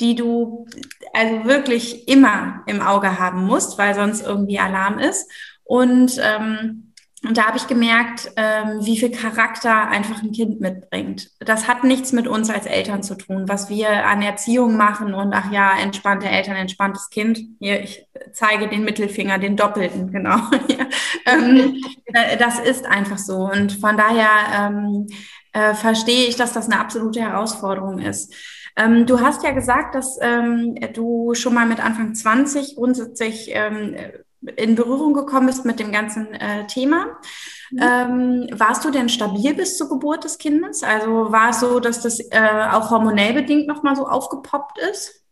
[0.00, 0.66] die du
[1.14, 5.30] also wirklich immer im Auge haben musst, weil sonst irgendwie Alarm ist.
[5.64, 6.92] Und ähm,
[7.24, 11.30] und da habe ich gemerkt, ähm, wie viel Charakter einfach ein Kind mitbringt.
[11.40, 15.32] Das hat nichts mit uns als Eltern zu tun, was wir an Erziehung machen und
[15.32, 17.40] ach ja, entspannte Eltern, entspanntes Kind.
[17.58, 20.36] Hier, ich zeige den Mittelfinger, den doppelten, genau.
[21.26, 23.50] ähm, äh, das ist einfach so.
[23.50, 25.06] Und von daher ähm,
[25.52, 28.34] äh, verstehe ich, dass das eine absolute Herausforderung ist.
[28.76, 33.96] Ähm, du hast ja gesagt, dass ähm, du schon mal mit Anfang 20 grundsätzlich ähm,
[34.56, 37.18] in Berührung gekommen bist mit dem ganzen äh, Thema.
[37.70, 37.78] Mhm.
[37.80, 40.82] Ähm, warst du denn stabil bis zur Geburt des Kindes?
[40.82, 45.24] Also war es so, dass das äh, auch hormonell bedingt nochmal so aufgepoppt ist?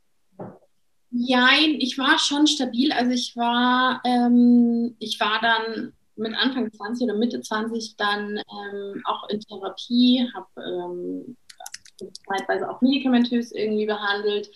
[1.11, 2.91] Nein, ich war schon stabil.
[2.91, 9.03] Also ich war, ähm, ich war dann mit Anfang 20 oder Mitte 20 dann ähm,
[9.05, 11.37] auch in Therapie, habe ähm,
[12.29, 14.51] zeitweise auch medikamentös irgendwie behandelt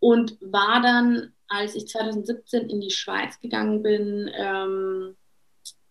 [0.00, 5.16] und war dann als ich 2017 in die Schweiz gegangen bin, ähm,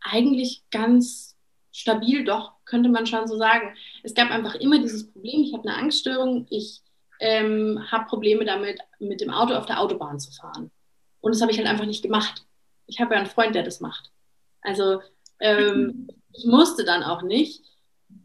[0.02, 1.38] eigentlich ganz
[1.72, 3.76] stabil, doch, könnte man schon so sagen.
[4.04, 6.82] Es gab einfach immer dieses Problem, ich habe eine Angststörung, ich
[7.20, 10.72] ähm, habe Probleme damit, mit dem Auto auf der Autobahn zu fahren.
[11.22, 12.46] Und das habe ich halt einfach nicht gemacht.
[12.88, 14.12] Ich habe ja einen Freund, der das macht.
[14.62, 15.02] Also
[15.40, 17.64] ähm, ich musste dann auch nicht.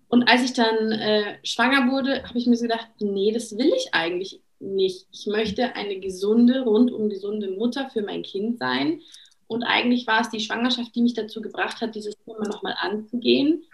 [0.08, 3.72] Und als ich dann äh, schwanger wurde, habe ich mir so gedacht, nee, das will
[3.76, 5.06] ich eigentlich nicht.
[5.12, 9.00] Ich möchte eine gesunde, rundum gesunde Mutter für mein Kind sein.
[9.46, 13.64] Und eigentlich war es die Schwangerschaft, die mich dazu gebracht hat, dieses Thema nochmal anzugehen.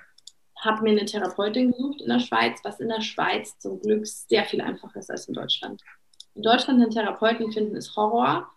[0.57, 4.45] Habe mir eine Therapeutin gesucht in der Schweiz, was in der Schweiz zum Glück sehr
[4.45, 5.81] viel einfacher ist als in Deutschland.
[6.35, 8.49] In Deutschland einen Therapeuten finden ist Horror.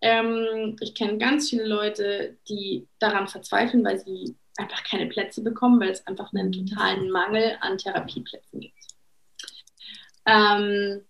[0.00, 5.80] Ähm, ich kenne ganz viele Leute, die daran verzweifeln, weil sie einfach keine Plätze bekommen,
[5.80, 8.74] weil es einfach einen totalen Mangel an Therapieplätzen gibt.
[10.26, 11.02] Ähm,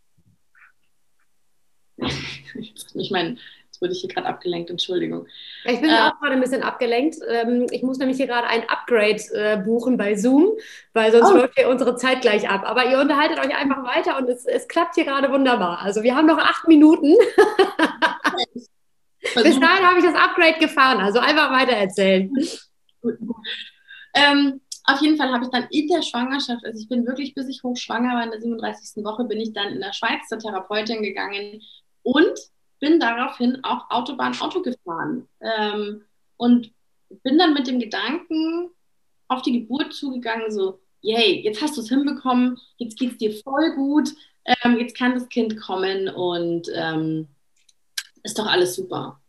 [1.97, 3.37] ich meine,
[3.75, 5.27] jetzt wurde ich hier gerade abgelenkt, Entschuldigung.
[5.65, 7.17] Ich bin äh, auch gerade ein bisschen abgelenkt.
[7.29, 10.53] Ähm, ich muss nämlich hier gerade ein Upgrade äh, buchen bei Zoom,
[10.93, 11.37] weil sonst oh.
[11.37, 12.63] läuft hier unsere Zeit gleich ab.
[12.65, 15.81] Aber ihr unterhaltet euch einfach weiter und es, es klappt hier gerade wunderbar.
[15.83, 17.15] Also wir haben noch acht Minuten.
[19.35, 22.31] Bis dahin habe ich das Upgrade gefahren, also einfach weiter erzählen.
[24.15, 27.49] Ähm, auf jeden Fall habe ich dann in der Schwangerschaft, also ich bin wirklich, bis
[27.49, 29.03] ich hochschwanger war, in der 37.
[29.03, 31.63] Woche, bin ich dann in der Schweiz zur Therapeutin gegangen
[32.05, 32.39] und
[32.79, 35.29] bin daraufhin auch Autobahn Auto gefahren.
[35.41, 36.05] Ähm,
[36.37, 36.73] und
[37.23, 38.71] bin dann mit dem Gedanken
[39.27, 43.35] auf die Geburt zugegangen, so, yay, jetzt hast du es hinbekommen, jetzt geht es dir
[43.43, 44.11] voll gut,
[44.45, 47.27] ähm, jetzt kann das Kind kommen und ähm,
[48.23, 49.21] ist doch alles super.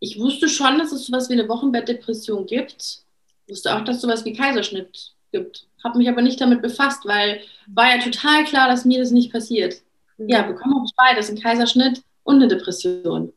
[0.00, 3.04] Ich wusste schon, dass es sowas wie eine Wochenbettdepression gibt
[3.50, 5.66] wusste auch, dass es sowas wie Kaiserschnitt gibt.
[5.82, 9.32] Habe mich aber nicht damit befasst, weil war ja total klar, dass mir das nicht
[9.32, 9.82] passiert.
[10.26, 13.32] Ja, bekommen habe ich beides, einen Kaiserschnitt und eine Depression.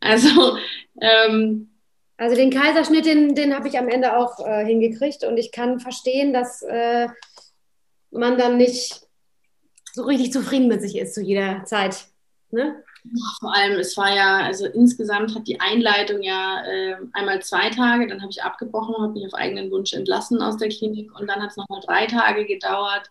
[0.00, 0.58] Also,
[1.00, 1.70] ähm,
[2.16, 5.80] also den Kaiserschnitt, den, den habe ich am Ende auch äh, hingekriegt und ich kann
[5.80, 7.08] verstehen, dass äh,
[8.10, 9.00] man dann nicht
[9.92, 12.06] so richtig zufrieden mit sich ist zu jeder Zeit.
[12.50, 12.82] Ne?
[13.40, 18.06] Vor allem, es war ja, also insgesamt hat die Einleitung ja äh, einmal zwei Tage,
[18.06, 21.40] dann habe ich abgebrochen, habe mich auf eigenen Wunsch entlassen aus der Klinik und dann
[21.40, 23.10] hat es nochmal drei Tage gedauert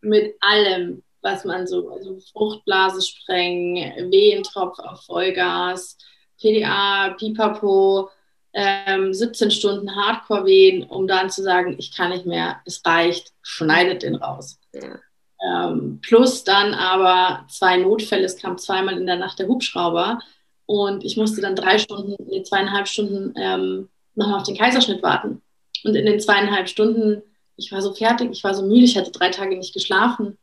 [0.00, 5.96] mit allem, was man so, also Fruchtblase sprengen, Wehentropf auf Vollgas,
[6.40, 8.10] PDA, Pipapo,
[8.52, 14.02] ähm, 17 Stunden Hardcore-Wehen, um dann zu sagen, ich kann nicht mehr, es reicht, schneidet
[14.02, 14.60] den raus.
[14.72, 15.00] Ja.
[15.44, 18.24] Ähm, plus dann aber zwei Notfälle.
[18.24, 20.20] Es kam zweimal in der Nacht der Hubschrauber
[20.66, 25.42] und ich musste dann drei Stunden, nee, zweieinhalb Stunden ähm, nochmal auf den Kaiserschnitt warten.
[25.84, 27.22] Und in den zweieinhalb Stunden,
[27.56, 30.38] ich war so fertig, ich war so müde, ich hatte drei Tage nicht geschlafen.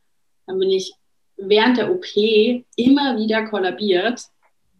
[0.46, 0.94] Dann bin ich
[1.36, 2.06] während der OP
[2.76, 4.22] immer wieder kollabiert.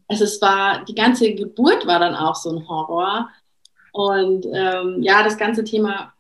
[0.09, 3.29] Also es war, die ganze Geburt war dann auch so ein Horror.
[3.93, 6.13] Und ähm, ja, das ganze Thema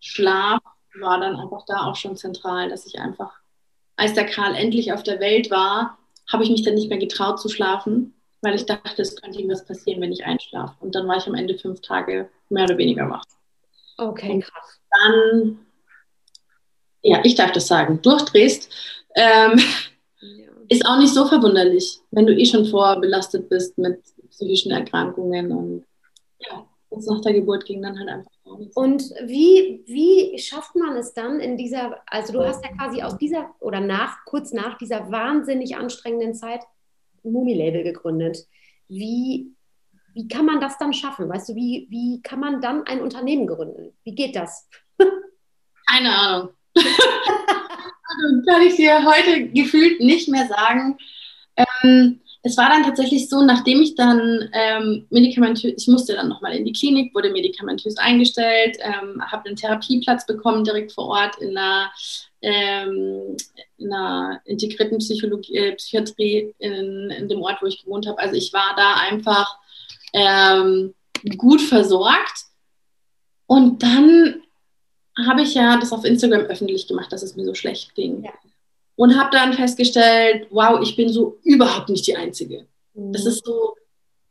[0.00, 0.60] Schlaf
[1.00, 3.40] war dann einfach da auch schon zentral, dass ich einfach
[4.00, 5.98] als der Karl endlich auf der Welt war,
[6.32, 9.50] habe ich mich dann nicht mehr getraut zu schlafen, weil ich dachte, es könnte ihm
[9.50, 10.74] was passieren, wenn ich einschlafe.
[10.80, 13.24] Und dann war ich am Ende fünf Tage mehr oder weniger wach.
[13.98, 14.80] Okay, und krass.
[15.02, 15.58] Dann,
[17.02, 18.70] ja, ich darf das sagen, durchdrehst,
[19.16, 19.58] ähm,
[20.20, 20.50] ja.
[20.68, 25.84] ist auch nicht so verwunderlich, wenn du eh schon vorbelastet bist mit psychischen Erkrankungen und
[26.38, 28.76] ja, und nach der Geburt ging dann halt einfach nichts.
[28.76, 33.16] Und wie, wie schafft man es dann in dieser, also du hast ja quasi aus
[33.16, 36.62] dieser oder nach, kurz nach dieser wahnsinnig anstrengenden Zeit
[37.22, 38.46] Mumi-Label gegründet.
[38.88, 39.54] Wie,
[40.14, 41.28] wie kann man das dann schaffen?
[41.28, 43.96] Weißt du, wie, wie kann man dann ein Unternehmen gründen?
[44.04, 44.68] Wie geht das?
[45.88, 46.48] Keine Ahnung.
[46.76, 50.98] Also kann ich dir heute gefühlt nicht mehr sagen.
[51.56, 56.54] Ähm, es war dann tatsächlich so, nachdem ich dann ähm, medikamentös, ich musste dann nochmal
[56.54, 61.56] in die Klinik, wurde medikamentös eingestellt, ähm, habe einen Therapieplatz bekommen direkt vor Ort in
[61.56, 61.90] einer,
[62.40, 63.36] ähm,
[63.76, 68.18] in einer integrierten Psychologie, äh, Psychiatrie in, in, dem Ort, wo ich gewohnt habe.
[68.18, 69.58] Also ich war da einfach
[70.14, 70.94] ähm,
[71.36, 72.46] gut versorgt.
[73.46, 74.42] Und dann
[75.26, 78.24] habe ich ja das auf Instagram öffentlich gemacht, dass es mir so schlecht ging.
[78.24, 78.32] Ja
[79.00, 82.66] und habe dann festgestellt, wow, ich bin so überhaupt nicht die Einzige.
[82.92, 83.14] Mhm.
[83.14, 83.74] Das ist so,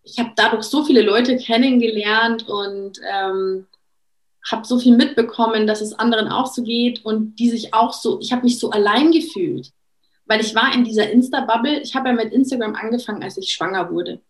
[0.03, 3.65] ich habe dadurch so viele Leute kennengelernt und ähm,
[4.47, 8.19] habe so viel mitbekommen, dass es anderen auch so geht und die sich auch so,
[8.21, 9.71] ich habe mich so allein gefühlt,
[10.27, 13.89] weil ich war in dieser Insta-Bubble, ich habe ja mit Instagram angefangen, als ich schwanger
[13.89, 14.21] wurde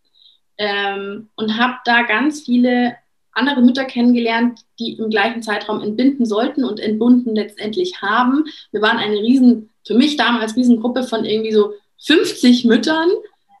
[0.56, 2.96] ähm, und habe da ganz viele
[3.32, 8.44] andere Mütter kennengelernt, die im gleichen Zeitraum entbinden sollten und entbunden letztendlich haben.
[8.72, 13.08] Wir waren eine riesen, für mich damals Riesengruppe von irgendwie so 50 Müttern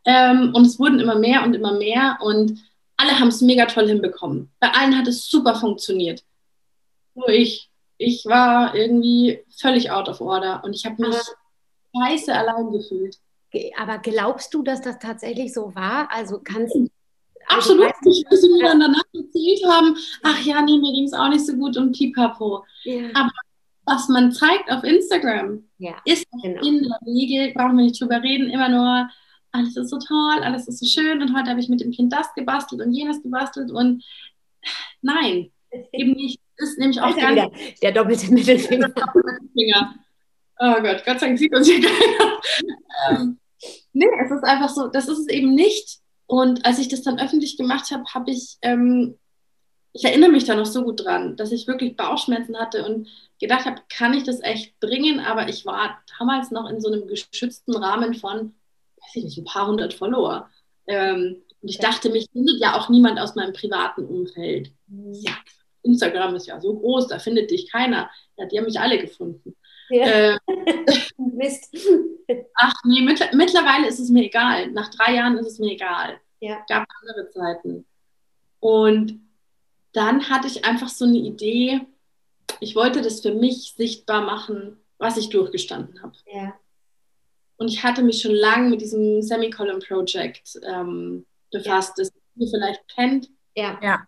[0.04, 2.58] ähm, und es wurden immer mehr und immer mehr und
[2.96, 4.50] alle haben es mega toll hinbekommen.
[4.60, 6.22] Bei allen hat es super funktioniert.
[7.14, 11.16] Nur ich, ich war irgendwie völlig out of order und ich habe mich
[11.96, 13.18] scheiße allein gefühlt.
[13.78, 16.10] Aber glaubst du, dass das tatsächlich so war?
[16.12, 16.88] Also kannst, also
[17.48, 21.12] Absolut nicht, weil sie mir dann danach erzählt haben, ach ja, nee, mir ging es
[21.12, 22.64] auch nicht so gut und pipapo.
[22.84, 23.08] Ja.
[23.14, 23.30] Aber
[23.86, 26.64] was man zeigt auf Instagram, ja, ist genau.
[26.64, 29.10] in der Regel, brauchen wir nicht drüber reden, immer nur,
[29.52, 32.12] alles ist so toll, alles ist so schön und heute habe ich mit dem Kind
[32.12, 34.04] das gebastelt und jenes gebastelt und
[35.02, 35.50] nein,
[35.92, 36.40] eben nicht.
[36.56, 37.50] Ist nämlich auch ganz wieder
[37.82, 38.92] der doppelte Mittelfinger.
[40.58, 42.40] Oh Gott, Gott sei Dank sieht uns hier keiner.
[43.08, 43.38] ähm,
[43.94, 45.99] nee, es ist einfach so, das ist es eben nicht.
[46.30, 49.18] Und als ich das dann öffentlich gemacht habe, habe ich, ähm,
[49.92, 53.08] ich erinnere mich da noch so gut dran, dass ich wirklich Bauchschmerzen hatte und
[53.40, 55.18] gedacht habe, kann ich das echt bringen?
[55.18, 58.54] Aber ich war damals noch in so einem geschützten Rahmen von,
[59.00, 60.48] weiß ich nicht, ein paar hundert Follower.
[60.86, 64.70] Ähm, und ich dachte, mich findet ja auch niemand aus meinem privaten Umfeld.
[64.86, 65.14] Mhm.
[65.14, 65.32] Ja,
[65.82, 68.08] Instagram ist ja so groß, da findet dich keiner.
[68.36, 69.56] Ja, die haben mich alle gefunden.
[69.90, 70.06] Ja.
[70.06, 70.38] Äh,
[71.16, 71.76] Mist.
[72.54, 74.70] Ach nee, mit, mittlerweile ist es mir egal.
[74.70, 76.20] Nach drei Jahren ist es mir egal.
[76.40, 76.64] Ja.
[76.68, 77.86] Gab andere Zeiten.
[78.60, 79.20] Und
[79.92, 81.80] dann hatte ich einfach so eine Idee,
[82.60, 86.16] ich wollte das für mich sichtbar machen, was ich durchgestanden habe.
[86.26, 86.54] Ja.
[87.56, 92.04] Und ich hatte mich schon lange mit diesem Semicolon Project ähm, befasst, ja.
[92.04, 93.28] das ihr vielleicht kennt.
[93.54, 93.78] Ja.
[93.82, 94.06] ja.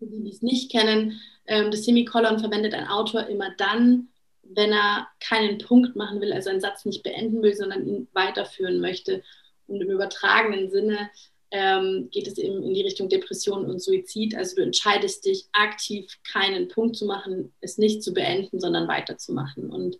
[0.00, 4.08] Die, die es nicht kennen, ähm, das Semicolon verwendet ein Autor immer dann,
[4.42, 8.80] wenn er keinen Punkt machen will, also einen Satz nicht beenden will, sondern ihn weiterführen
[8.80, 9.22] möchte.
[9.66, 11.10] Und im übertragenen Sinne
[11.50, 14.34] ähm, geht es eben in die Richtung Depression und Suizid.
[14.34, 19.70] Also du entscheidest dich aktiv, keinen Punkt zu machen, es nicht zu beenden, sondern weiterzumachen.
[19.70, 19.98] Und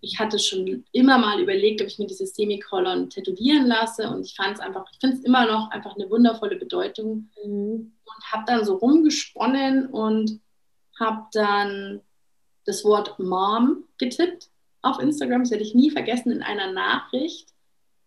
[0.00, 4.08] ich hatte schon immer mal überlegt, ob ich mir dieses Semikolon tätowieren lasse.
[4.08, 7.30] Und ich fand es einfach, ich finde es immer noch einfach eine wundervolle Bedeutung.
[7.44, 7.92] Mhm.
[8.04, 10.40] Und habe dann so rumgesponnen und
[10.98, 12.00] habe dann
[12.68, 14.50] das Wort Mom getippt
[14.82, 17.48] auf Instagram, das werde ich nie vergessen, in einer Nachricht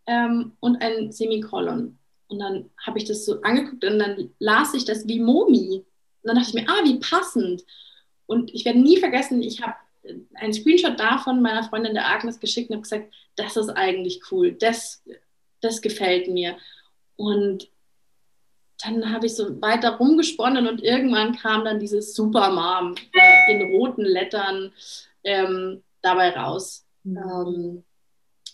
[0.06, 1.98] ähm, und ein Semikolon.
[2.28, 5.84] Und dann habe ich das so angeguckt und dann las ich das wie Momi.
[6.22, 7.66] Und dann dachte ich mir, ah, wie passend.
[8.28, 9.76] Und ich werde nie vergessen, ich habe
[10.36, 14.52] einen Screenshot davon meiner Freundin der Agnes geschickt und habe gesagt, das ist eigentlich cool,
[14.52, 15.04] das,
[15.60, 16.56] das gefällt mir.
[17.16, 17.68] Und
[18.84, 24.04] dann habe ich so weiter rumgesponnen und irgendwann kam dann dieses Supermom äh, in roten
[24.04, 24.72] Lettern
[25.24, 26.86] ähm, dabei raus.
[27.04, 27.18] Mhm.
[27.18, 27.84] Ähm,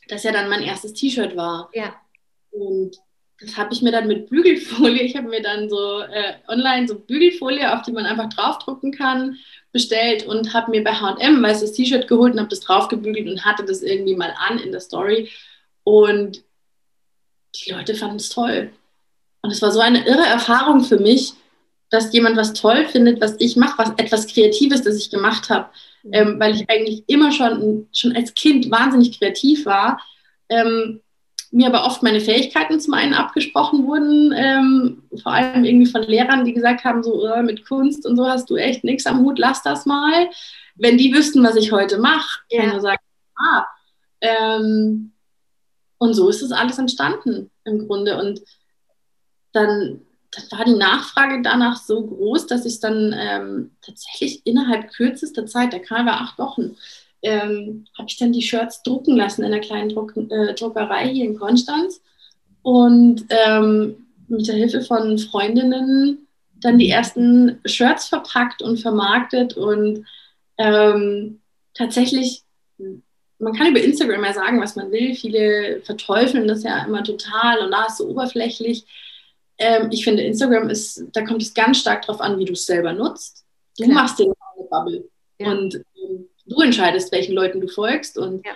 [0.07, 1.69] das ja dann mein erstes T-Shirt war.
[1.73, 1.95] Ja.
[2.51, 2.97] Und
[3.39, 6.97] das habe ich mir dann mit Bügelfolie, ich habe mir dann so äh, online so
[6.97, 9.37] Bügelfolie, auf die man einfach draufdrucken kann,
[9.71, 13.63] bestellt und habe mir bei H&M weißes T-Shirt geholt und habe das draufgebügelt und hatte
[13.63, 15.29] das irgendwie mal an in der Story.
[15.83, 16.43] Und
[17.55, 18.71] die Leute fanden es toll.
[19.47, 21.33] Und es war so eine irre Erfahrung für mich,
[21.89, 25.69] dass jemand was toll findet, was ich mache, was etwas Kreatives, das ich gemacht habe,
[26.03, 26.11] mhm.
[26.11, 30.01] ähm, weil ich eigentlich immer schon, schon als Kind wahnsinnig kreativ war.
[30.49, 30.99] Ähm,
[31.51, 36.43] mir aber oft meine Fähigkeiten zum einen abgesprochen wurden, ähm, vor allem irgendwie von Lehrern,
[36.43, 39.39] die gesagt haben, so äh, mit Kunst und so hast du echt nichts am Hut,
[39.39, 40.27] lass das mal.
[40.75, 42.63] Wenn die wüssten, was ich heute mache, ja.
[42.63, 43.01] kann ich sagen,
[43.37, 43.65] ah.
[44.19, 45.13] Ähm,
[45.99, 48.19] und so ist das alles entstanden im Grunde.
[48.19, 48.41] Und
[49.57, 55.45] dann, dann war die Nachfrage danach so groß, dass ich dann ähm, tatsächlich innerhalb kürzester
[55.45, 56.75] Zeit, der Karl war acht Wochen,
[57.21, 61.25] ähm, habe ich dann die Shirts drucken lassen in einer kleinen Druck, äh, Druckerei hier
[61.25, 62.01] in Konstanz
[62.61, 66.27] und ähm, mit der Hilfe von Freundinnen
[66.59, 70.05] dann die ersten Shirts verpackt und vermarktet und
[70.57, 71.39] ähm,
[71.73, 72.43] tatsächlich
[73.39, 75.13] man kann über Instagram ja sagen, was man will.
[75.13, 78.85] Viele verteufeln das ja immer total und da ist so oberflächlich.
[79.59, 82.65] Ähm, ich finde, Instagram ist, da kommt es ganz stark darauf an, wie du es
[82.65, 83.45] selber nutzt.
[83.77, 83.95] Du Klar.
[83.95, 85.51] machst dir eine Bubble ja.
[85.51, 88.55] und ähm, du entscheidest, welchen Leuten du folgst und ja.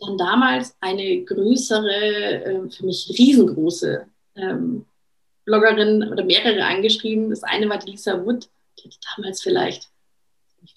[0.00, 4.86] dann damals eine größere, äh, für mich riesengroße ähm,
[5.44, 7.30] Bloggerin oder mehrere angeschrieben.
[7.30, 8.48] Das eine war die Lisa Wood,
[8.78, 9.90] die hatte damals vielleicht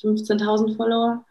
[0.02, 1.26] 15.000 Follower.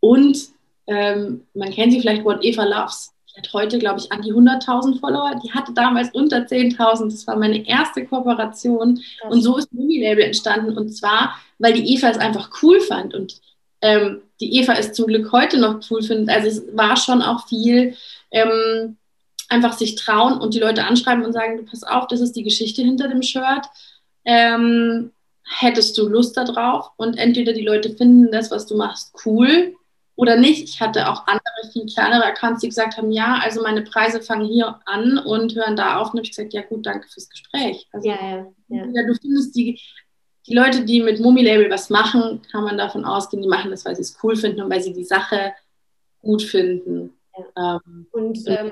[0.00, 0.38] Und
[0.86, 3.11] ähm, man kennt sie vielleicht, What Eva Loves.
[3.34, 5.40] Die hat heute, glaube ich, an die 100.000 Follower.
[5.42, 7.10] Die hatte damals unter 10.000.
[7.10, 8.96] Das war meine erste Kooperation.
[8.96, 9.32] Krass.
[9.32, 10.76] Und so ist Movie-Label entstanden.
[10.76, 13.14] Und zwar, weil die Eva es einfach cool fand.
[13.14, 13.40] Und
[13.80, 16.34] ähm, die Eva es zum Glück heute noch cool findet.
[16.34, 17.96] Also es war schon auch viel
[18.30, 18.96] ähm,
[19.48, 22.82] einfach sich trauen und die Leute anschreiben und sagen, pass auf, das ist die Geschichte
[22.82, 23.66] hinter dem Shirt.
[24.24, 25.10] Ähm,
[25.58, 26.90] hättest du Lust darauf?
[26.96, 29.74] Und entweder die Leute finden das, was du machst, cool
[30.22, 30.68] oder nicht.
[30.68, 34.46] Ich hatte auch andere, viel kleinere Accounts, die gesagt haben, ja, also meine Preise fangen
[34.46, 36.12] hier an und hören da auf.
[36.12, 37.88] Und habe ich gesagt, ja gut, danke fürs Gespräch.
[37.90, 39.02] Also, ja, ja, ja.
[39.04, 39.80] Du findest die,
[40.46, 43.96] die Leute, die mit Mummi-Label was machen, kann man davon ausgehen, die machen das, weil
[43.96, 45.54] sie es cool finden und weil sie die Sache
[46.20, 47.14] gut finden.
[47.56, 47.80] Ja.
[47.84, 48.70] Ähm, und ähm,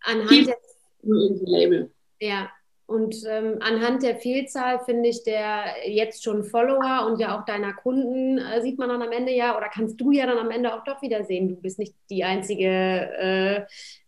[0.00, 0.56] anhand der,
[1.02, 1.92] Label.
[2.18, 2.50] Ja,
[2.88, 7.74] und ähm, anhand der Vielzahl, finde ich, der jetzt schon Follower und ja auch deiner
[7.74, 10.72] Kunden, äh, sieht man dann am Ende ja, oder kannst du ja dann am Ende
[10.72, 13.66] auch doch wieder sehen, du bist nicht die Einzige, äh,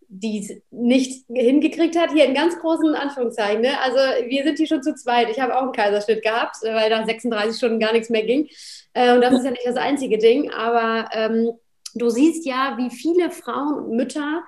[0.09, 3.61] die es nicht hingekriegt hat, hier in ganz großen Anführungszeichen.
[3.61, 3.79] Ne?
[3.83, 5.29] Also wir sind hier schon zu zweit.
[5.29, 8.49] Ich habe auch einen Kaiserschnitt gehabt, weil nach 36 Stunden gar nichts mehr ging.
[8.95, 11.51] Äh, und das ist ja nicht das einzige Ding, aber ähm,
[11.95, 14.43] du siehst ja, wie viele Frauen und Mütter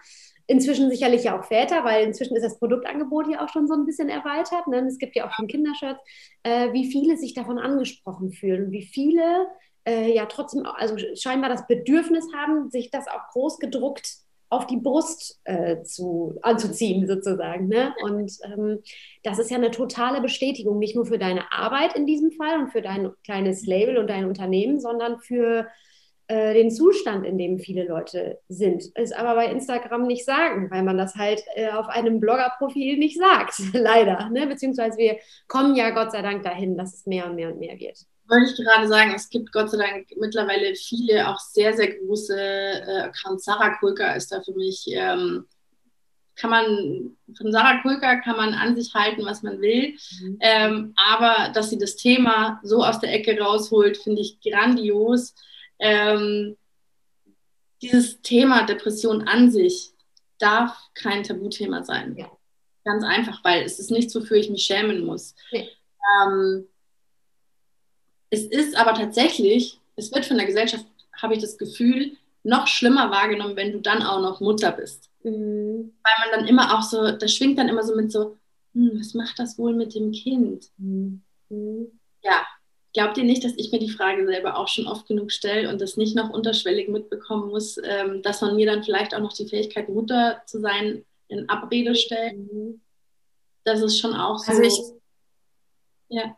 [0.52, 3.86] Inzwischen sicherlich ja auch Väter, weil inzwischen ist das Produktangebot ja auch schon so ein
[3.86, 4.66] bisschen erweitert.
[4.66, 4.86] Ne?
[4.86, 5.98] Es gibt ja auch schon Kindershirts,
[6.42, 9.46] äh, wie viele sich davon angesprochen fühlen und wie viele
[9.88, 14.06] äh, ja trotzdem, also scheinbar das Bedürfnis haben, sich das auch groß gedruckt
[14.50, 17.68] auf die Brust äh, zu, anzuziehen, sozusagen.
[17.68, 17.94] Ne?
[18.02, 18.80] Und ähm,
[19.22, 22.72] das ist ja eine totale Bestätigung, nicht nur für deine Arbeit in diesem Fall und
[22.72, 25.66] für dein kleines Label und dein Unternehmen, sondern für
[26.32, 28.84] äh, den Zustand, in dem viele Leute sind.
[28.96, 33.18] Ist aber bei Instagram nicht sagen, weil man das halt äh, auf einem Bloggerprofil nicht
[33.18, 34.30] sagt, leider.
[34.30, 34.46] Ne?
[34.46, 37.78] Beziehungsweise wir kommen ja Gott sei Dank dahin, dass es mehr und mehr und mehr
[37.78, 37.98] wird.
[38.28, 42.34] Wollte ich gerade sagen, es gibt Gott sei Dank mittlerweile viele, auch sehr, sehr große
[42.40, 43.44] äh, Accounts.
[43.44, 45.44] Sarah Kulka ist da für mich, ähm,
[46.36, 49.98] kann man, von Sarah Kulka kann man an sich halten, was man will.
[50.22, 50.38] Mhm.
[50.40, 55.34] Ähm, aber dass sie das Thema so aus der Ecke rausholt, finde ich grandios
[55.82, 56.56] ähm,
[57.82, 59.92] dieses Thema Depression an sich
[60.38, 62.16] darf kein Tabuthema sein.
[62.16, 62.30] Ja.
[62.84, 65.34] Ganz einfach, weil es ist nichts, wofür ich mich schämen muss.
[65.50, 65.68] Nee.
[66.24, 66.66] Ähm,
[68.30, 70.86] es ist aber tatsächlich, es wird von der Gesellschaft,
[71.20, 75.10] habe ich das Gefühl, noch schlimmer wahrgenommen, wenn du dann auch noch Mutter bist.
[75.22, 75.94] Mhm.
[76.02, 78.36] Weil man dann immer auch so, das schwingt dann immer so mit so,
[78.74, 80.70] hm, was macht das wohl mit dem Kind?
[80.78, 81.22] Mhm.
[82.22, 82.46] Ja,
[82.92, 85.80] Glaubt ihr nicht, dass ich mir die Frage selber auch schon oft genug stelle und
[85.80, 89.48] das nicht noch unterschwellig mitbekommen muss, ähm, dass man mir dann vielleicht auch noch die
[89.48, 92.36] Fähigkeit, Mutter zu sein, in Abrede stellt?
[93.64, 94.52] Das ist schon auch so.
[94.52, 94.78] Also ich,
[96.08, 96.36] ja.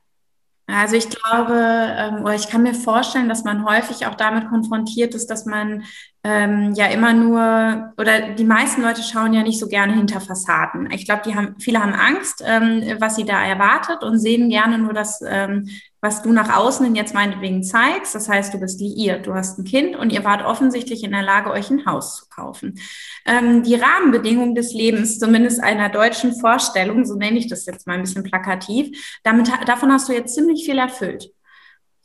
[0.66, 5.14] Also ich glaube, ähm, oder ich kann mir vorstellen, dass man häufig auch damit konfrontiert
[5.14, 5.84] ist, dass man
[6.22, 10.90] ähm, ja immer nur oder die meisten Leute schauen ja nicht so gerne hinter Fassaden.
[10.90, 14.78] Ich glaube, die haben viele haben Angst, ähm, was sie da erwartet und sehen gerne
[14.78, 15.68] nur das, ähm,
[16.04, 18.14] was du nach außen hin jetzt meinetwegen zeigst.
[18.14, 21.22] Das heißt, du bist liiert, du hast ein Kind und ihr wart offensichtlich in der
[21.22, 22.78] Lage, euch ein Haus zu kaufen.
[23.24, 27.94] Ähm, die Rahmenbedingungen des Lebens, zumindest einer deutschen Vorstellung, so nenne ich das jetzt mal
[27.94, 31.32] ein bisschen plakativ, damit davon hast du jetzt ziemlich viel erfüllt.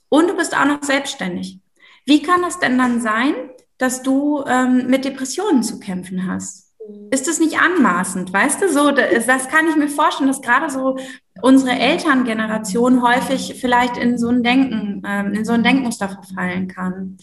[0.07, 1.59] Und du bist auch noch selbstständig.
[2.05, 3.33] Wie kann es denn dann sein,
[3.79, 6.68] dass du ähm, mit Depressionen zu kämpfen hast.
[7.11, 8.69] Ist das nicht anmaßend, weißt du?
[8.69, 10.97] So, das kann ich mir vorstellen, dass gerade so
[11.41, 17.17] unsere Elterngeneration häufig vielleicht in so ein Denken, ähm, in so ein Denkmuster verfallen kann.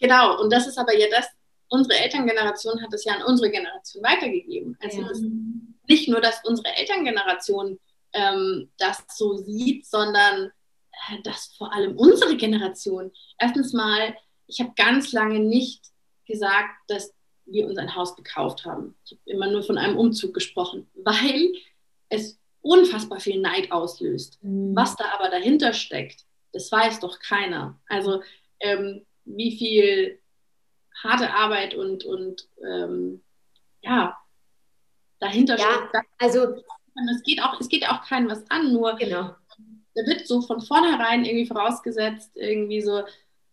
[0.00, 1.26] Genau, und das ist aber ja das,
[1.68, 4.76] unsere Elterngeneration hat es ja an unsere Generation weitergegeben.
[4.82, 5.10] Also ja.
[5.88, 7.78] nicht nur, dass unsere Elterngeneration
[8.12, 10.52] ähm, das so sieht, sondern
[11.10, 14.14] äh, dass vor allem unsere Generation erstens mal
[14.46, 15.84] ich habe ganz lange nicht
[16.26, 17.12] gesagt, dass
[17.46, 18.96] wir uns ein Haus gekauft haben.
[19.04, 21.52] Ich habe immer nur von einem Umzug gesprochen, weil
[22.08, 24.38] es unfassbar viel Neid auslöst.
[24.42, 24.74] Mhm.
[24.74, 27.78] Was da aber dahinter steckt, das weiß doch keiner.
[27.88, 28.22] Also
[28.60, 30.20] ähm, wie viel
[31.02, 33.22] harte Arbeit und, und ähm,
[33.82, 34.16] ja,
[35.18, 36.06] dahinter ja, steckt.
[36.18, 36.54] Also
[37.10, 39.34] es geht auch, es geht auch keinem was an, nur genau.
[39.94, 43.02] da wird so von vornherein irgendwie vorausgesetzt, irgendwie so,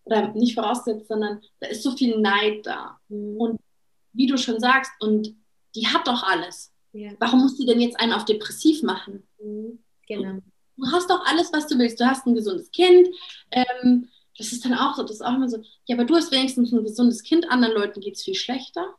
[0.03, 2.99] oder nicht voraussetzt, sondern da ist so viel Neid da.
[3.09, 3.37] Mhm.
[3.37, 3.61] Und
[4.14, 5.36] wie du schon sagst, und
[5.76, 6.74] die hat doch alles.
[6.93, 7.12] Ja.
[7.20, 9.28] Warum muss die denn jetzt einen auf depressiv machen?
[9.41, 9.80] Mhm.
[10.07, 10.39] Genau.
[10.78, 11.99] Du hast doch alles, was du willst.
[11.99, 13.07] Du hast ein gesundes Kind.
[13.51, 16.32] Ähm, das ist dann auch so, das ist auch immer so, ja, aber du hast
[16.32, 18.95] wenigstens ein gesundes Kind, anderen Leuten geht es viel schlechter.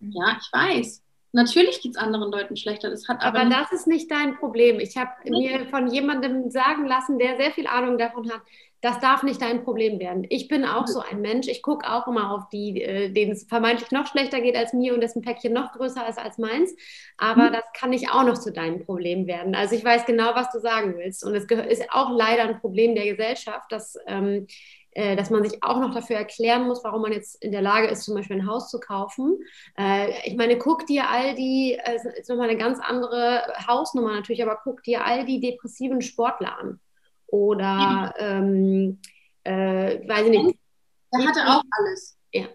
[0.00, 0.12] Mhm.
[0.12, 1.02] Ja, ich weiß.
[1.32, 2.90] Natürlich geht es anderen Leuten schlechter.
[2.90, 4.78] Das hat aber, aber das ist nicht dein Problem.
[4.78, 8.42] Ich habe mir von jemandem sagen lassen, der sehr viel Ahnung davon hat,
[8.84, 10.26] das darf nicht dein Problem werden.
[10.28, 11.48] Ich bin auch so ein Mensch.
[11.48, 14.92] Ich gucke auch immer auf die, äh, denen es vermeintlich noch schlechter geht als mir
[14.92, 16.76] und dessen Päckchen noch größer ist als meins.
[17.16, 17.54] Aber mhm.
[17.54, 19.54] das kann nicht auch noch zu deinem Problem werden.
[19.54, 21.24] Also ich weiß genau, was du sagen willst.
[21.24, 24.48] Und es ist auch leider ein Problem der Gesellschaft, dass, ähm,
[24.90, 27.86] äh, dass man sich auch noch dafür erklären muss, warum man jetzt in der Lage
[27.86, 29.38] ist, zum Beispiel ein Haus zu kaufen.
[29.78, 34.42] Äh, ich meine, guck dir all die, äh, ist nochmal eine ganz andere Hausnummer natürlich,
[34.42, 36.80] aber guck dir all die depressiven Sportler an
[37.26, 39.00] oder ähm,
[39.44, 40.58] äh, weiß ich nicht.
[41.12, 42.16] Er hatte auch alles.
[42.32, 42.46] Ja.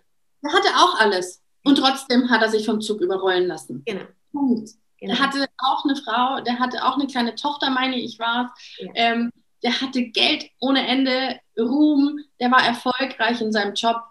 [0.41, 1.41] Er hatte auch alles.
[1.63, 3.83] Und trotzdem hat er sich vom Zug überrollen lassen.
[3.85, 4.05] Genau.
[4.31, 4.69] Punkt.
[4.99, 5.13] Genau.
[5.13, 8.91] Der hatte auch eine Frau, der hatte auch eine kleine Tochter, meine ich war ja.
[8.95, 9.31] ähm,
[9.63, 14.01] der hatte Geld ohne Ende, Ruhm, der war erfolgreich in seinem Job.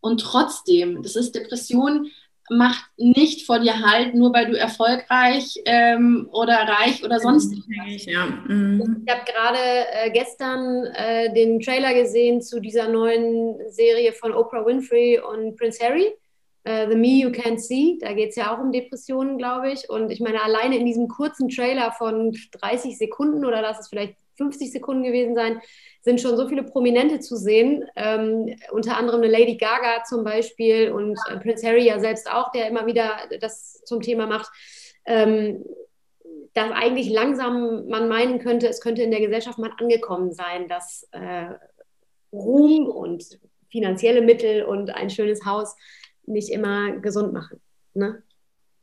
[0.00, 2.10] Und trotzdem, das ist Depression,
[2.50, 8.06] macht nicht vor dir halt, nur weil du erfolgreich ähm, oder reich oder sonst irgendwas.
[8.06, 8.26] Ja.
[8.26, 9.04] Mhm.
[9.06, 9.58] Ich habe gerade
[9.92, 15.84] äh, gestern äh, den Trailer gesehen zu dieser neuen Serie von Oprah Winfrey und Prince
[15.84, 16.12] Harry.
[16.68, 19.88] Uh, The Me You Can't See, da geht es ja auch um Depressionen, glaube ich.
[19.88, 24.16] Und ich meine, alleine in diesem kurzen Trailer von 30 Sekunden oder lass es vielleicht
[24.36, 25.60] 50 Sekunden gewesen sein,
[26.08, 30.90] sind schon so viele Prominente zu sehen, ähm, unter anderem eine Lady Gaga zum Beispiel
[30.90, 33.10] und äh, Prince Harry ja selbst auch, der immer wieder
[33.42, 34.50] das zum Thema macht,
[35.04, 35.62] ähm,
[36.54, 41.06] dass eigentlich langsam man meinen könnte, es könnte in der Gesellschaft mal angekommen sein, dass
[41.10, 41.50] äh,
[42.32, 43.38] Ruhm und
[43.70, 45.76] finanzielle Mittel und ein schönes Haus
[46.24, 47.60] nicht immer gesund machen.
[47.92, 48.22] Ne?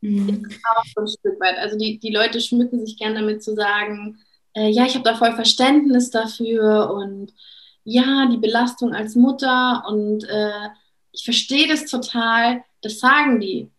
[0.00, 0.46] Mhm.
[0.76, 1.58] Auch ein Stück weit.
[1.58, 4.16] Also die, die Leute schmücken sich gern damit zu sagen,
[4.56, 7.32] äh, ja, ich habe da voll Verständnis dafür und
[7.84, 10.68] ja, die Belastung als Mutter und äh,
[11.12, 13.70] ich verstehe das total, das sagen die.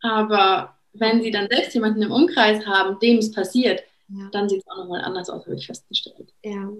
[0.00, 4.28] Aber wenn sie dann selbst jemanden im Umkreis haben, dem es passiert, ja.
[4.32, 6.32] dann sieht es auch nochmal anders aus, habe ich festgestellt.
[6.42, 6.70] Ja.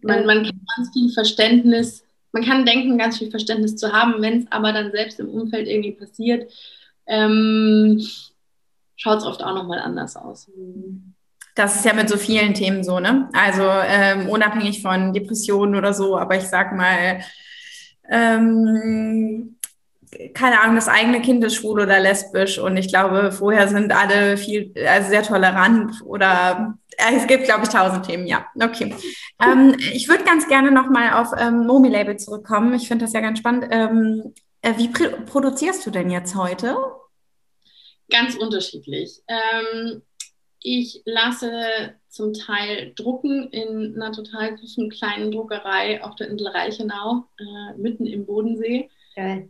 [0.00, 4.42] Man, man kann ganz viel Verständnis, man kann denken, ganz viel Verständnis zu haben, wenn
[4.42, 6.50] es aber dann selbst im Umfeld irgendwie passiert,
[7.06, 8.04] ähm,
[8.96, 10.48] schaut es oft auch nochmal anders aus.
[10.48, 11.14] Mhm.
[11.58, 13.28] Das ist ja mit so vielen Themen so, ne?
[13.32, 17.20] Also ähm, unabhängig von Depressionen oder so, aber ich sag mal,
[18.08, 19.56] ähm,
[20.34, 24.36] keine Ahnung, das eigene Kind ist schwul oder lesbisch und ich glaube, vorher sind alle
[24.36, 28.46] viel, also sehr tolerant oder äh, es gibt, glaube ich, tausend Themen, ja.
[28.60, 28.94] Okay.
[29.42, 32.72] Ähm, ich würde ganz gerne nochmal auf ähm, Momi-Label zurückkommen.
[32.74, 33.66] Ich finde das ja ganz spannend.
[33.70, 34.32] Ähm,
[34.62, 36.76] äh, wie produzierst du denn jetzt heute?
[38.10, 39.20] Ganz unterschiedlich.
[39.28, 40.02] Ähm,
[40.60, 47.24] ich lasse zum Teil drucken in einer total süßen kleinen Druckerei auf der Insel Reichenau,
[47.38, 48.90] äh, mitten im Bodensee.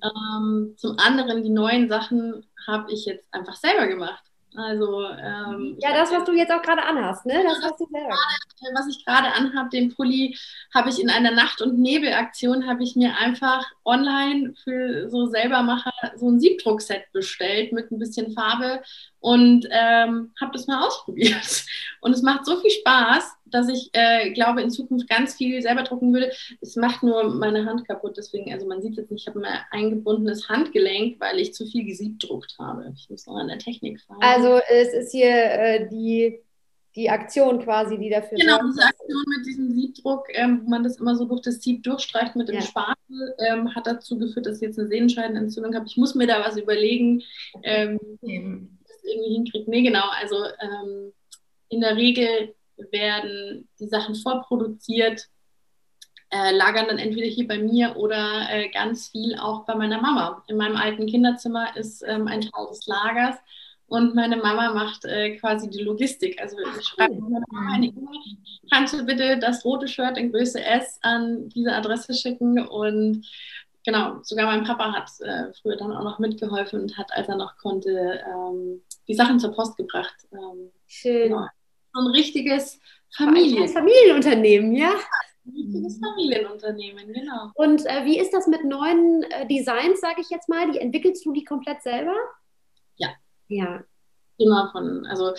[0.02, 4.24] Ähm, zum anderen die neuen Sachen habe ich jetzt einfach selber gemacht.
[4.56, 7.44] Also ähm, ja, das, was du jetzt auch gerade anhast, ne?
[7.44, 8.08] Das hast du selber.
[8.08, 10.36] Grade, was ich gerade anhabe, den Pulli,
[10.74, 15.92] habe ich in einer Nacht- und Nebelaktion habe ich mir einfach online für so selbermacher
[16.16, 18.82] so ein Siebdruckset bestellt mit ein bisschen Farbe
[19.20, 21.64] und ähm, habe das mal ausprobiert.
[22.00, 25.82] Und es macht so viel Spaß, dass ich äh, glaube, in Zukunft ganz viel selber
[25.82, 26.30] drucken würde.
[26.60, 29.44] Es macht nur meine Hand kaputt, deswegen, also man sieht es jetzt nicht, ich habe
[29.44, 32.92] ein eingebundenes Handgelenk, weil ich zu viel gesiebdruckt habe.
[32.96, 34.18] Ich muss noch an der Technik fahren.
[34.20, 36.40] Also es ist hier äh, die,
[36.96, 40.98] die Aktion quasi, die dafür Genau, diese Aktion mit diesem Siebdruck, ähm, wo man das
[40.98, 42.62] immer so durch das Sieb durchstreicht mit dem ja.
[42.62, 45.86] Spatel, ähm, hat dazu geführt, dass ich jetzt eine Sehenscheidenentzündung habe.
[45.86, 47.22] Ich muss mir da was überlegen.
[47.62, 47.98] Ähm,
[49.08, 49.68] irgendwie hinkriegt.
[49.68, 50.04] Nee, genau.
[50.20, 51.12] Also ähm,
[51.68, 52.54] in der Regel
[52.90, 55.28] werden die Sachen vorproduziert,
[56.30, 60.44] äh, lagern dann entweder hier bei mir oder äh, ganz viel auch bei meiner Mama.
[60.48, 63.36] In meinem alten Kinderzimmer ist ähm, ein Teil des Lagers
[63.86, 66.40] und meine Mama macht äh, quasi die Logistik.
[66.40, 68.36] Also ich schreibe meiner Mama eine E-Mail,
[68.70, 73.26] kannst du bitte das rote Shirt in Größe S an diese Adresse schicken und
[73.84, 77.36] genau, sogar mein Papa hat äh, früher dann auch noch mitgeholfen und hat, als er
[77.36, 80.14] noch konnte, ähm, die Sachen zur Post gebracht.
[80.32, 81.30] Ähm, Schön.
[81.30, 81.46] Genau.
[81.92, 82.80] So ein richtiges
[83.16, 83.62] Familien.
[83.64, 84.92] Ein Familienunternehmen, ja.
[85.46, 87.50] Ein richtiges Familienunternehmen, genau.
[87.54, 90.70] Und äh, wie ist das mit neuen äh, Designs, sage ich jetzt mal?
[90.70, 92.14] Die entwickelst du die komplett selber?
[92.96, 93.08] Ja.
[93.48, 93.82] Ja.
[94.36, 95.32] immer von, also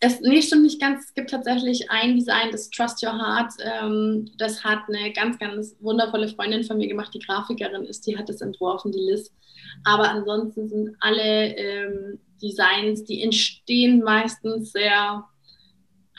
[0.00, 1.04] es nee, stimmt nicht ganz.
[1.04, 3.52] Es gibt tatsächlich ein Design, das Trust Your Heart.
[3.62, 8.18] Ähm, das hat eine ganz, ganz wundervolle Freundin von mir gemacht, die Grafikerin ist, die
[8.18, 9.32] hat es entworfen, die Liz.
[9.84, 15.24] Aber ansonsten sind alle ähm, Designs, die entstehen meistens sehr,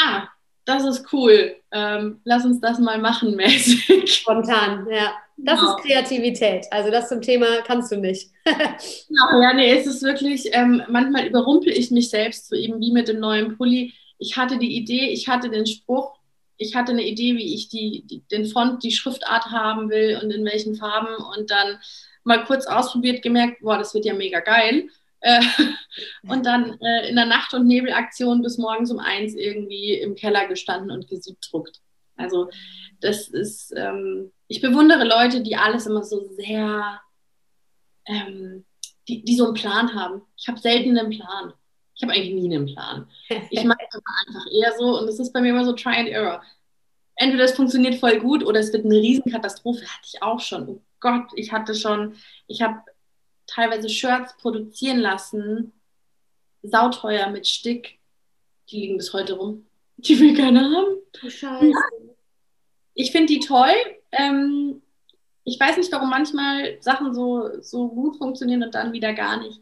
[0.02, 0.28] ah,
[0.66, 4.14] das ist cool, ähm, lass uns das mal machen, mäßig.
[4.14, 5.14] Spontan, ja.
[5.43, 5.76] Das genau.
[5.76, 6.68] ist Kreativität.
[6.70, 8.30] Also das zum Thema kannst du nicht.
[8.45, 12.91] genau, ja, nee, es ist wirklich, ähm, manchmal überrumpel ich mich selbst, so eben wie
[12.91, 13.93] mit dem neuen Pulli.
[14.20, 16.14] Ich hatte die Idee, ich hatte den Spruch,
[16.58, 20.30] ich hatte eine Idee, wie ich die, die, den Font, die Schriftart haben will und
[20.32, 21.80] in welchen Farben und dann
[22.24, 24.89] mal kurz ausprobiert, gemerkt, boah, das wird ja mega geil.
[25.22, 25.41] Äh,
[26.28, 30.47] und dann äh, in der Nacht- und Nebelaktion bis morgens um eins irgendwie im Keller
[30.47, 31.80] gestanden und gesiebdruckt.
[32.17, 32.49] Also
[32.99, 37.01] das ist, ähm, ich bewundere Leute, die alles immer so sehr,
[38.05, 38.65] ähm,
[39.07, 40.22] die, die so einen Plan haben.
[40.38, 41.53] Ich habe selten einen Plan.
[41.95, 43.07] Ich habe eigentlich nie einen Plan.
[43.49, 46.43] Ich mache einfach eher so und es ist bei mir immer so Try and Error.
[47.15, 49.82] Entweder es funktioniert voll gut oder es wird eine Riesenkatastrophe.
[49.82, 50.67] Hatte ich auch schon.
[50.67, 52.15] Oh Gott, ich hatte schon,
[52.47, 52.82] ich habe
[53.54, 55.74] teilweise Shirts produzieren lassen,
[56.64, 57.99] sauteuer mit Stick.
[58.70, 59.66] Die liegen bis heute rum.
[59.97, 60.97] Die will keiner haben.
[61.24, 61.74] Oh, scheiße.
[62.93, 63.74] Ich finde die toll.
[64.12, 64.82] Ähm,
[65.43, 69.60] ich weiß nicht, warum manchmal Sachen so, so gut funktionieren und dann wieder gar nicht.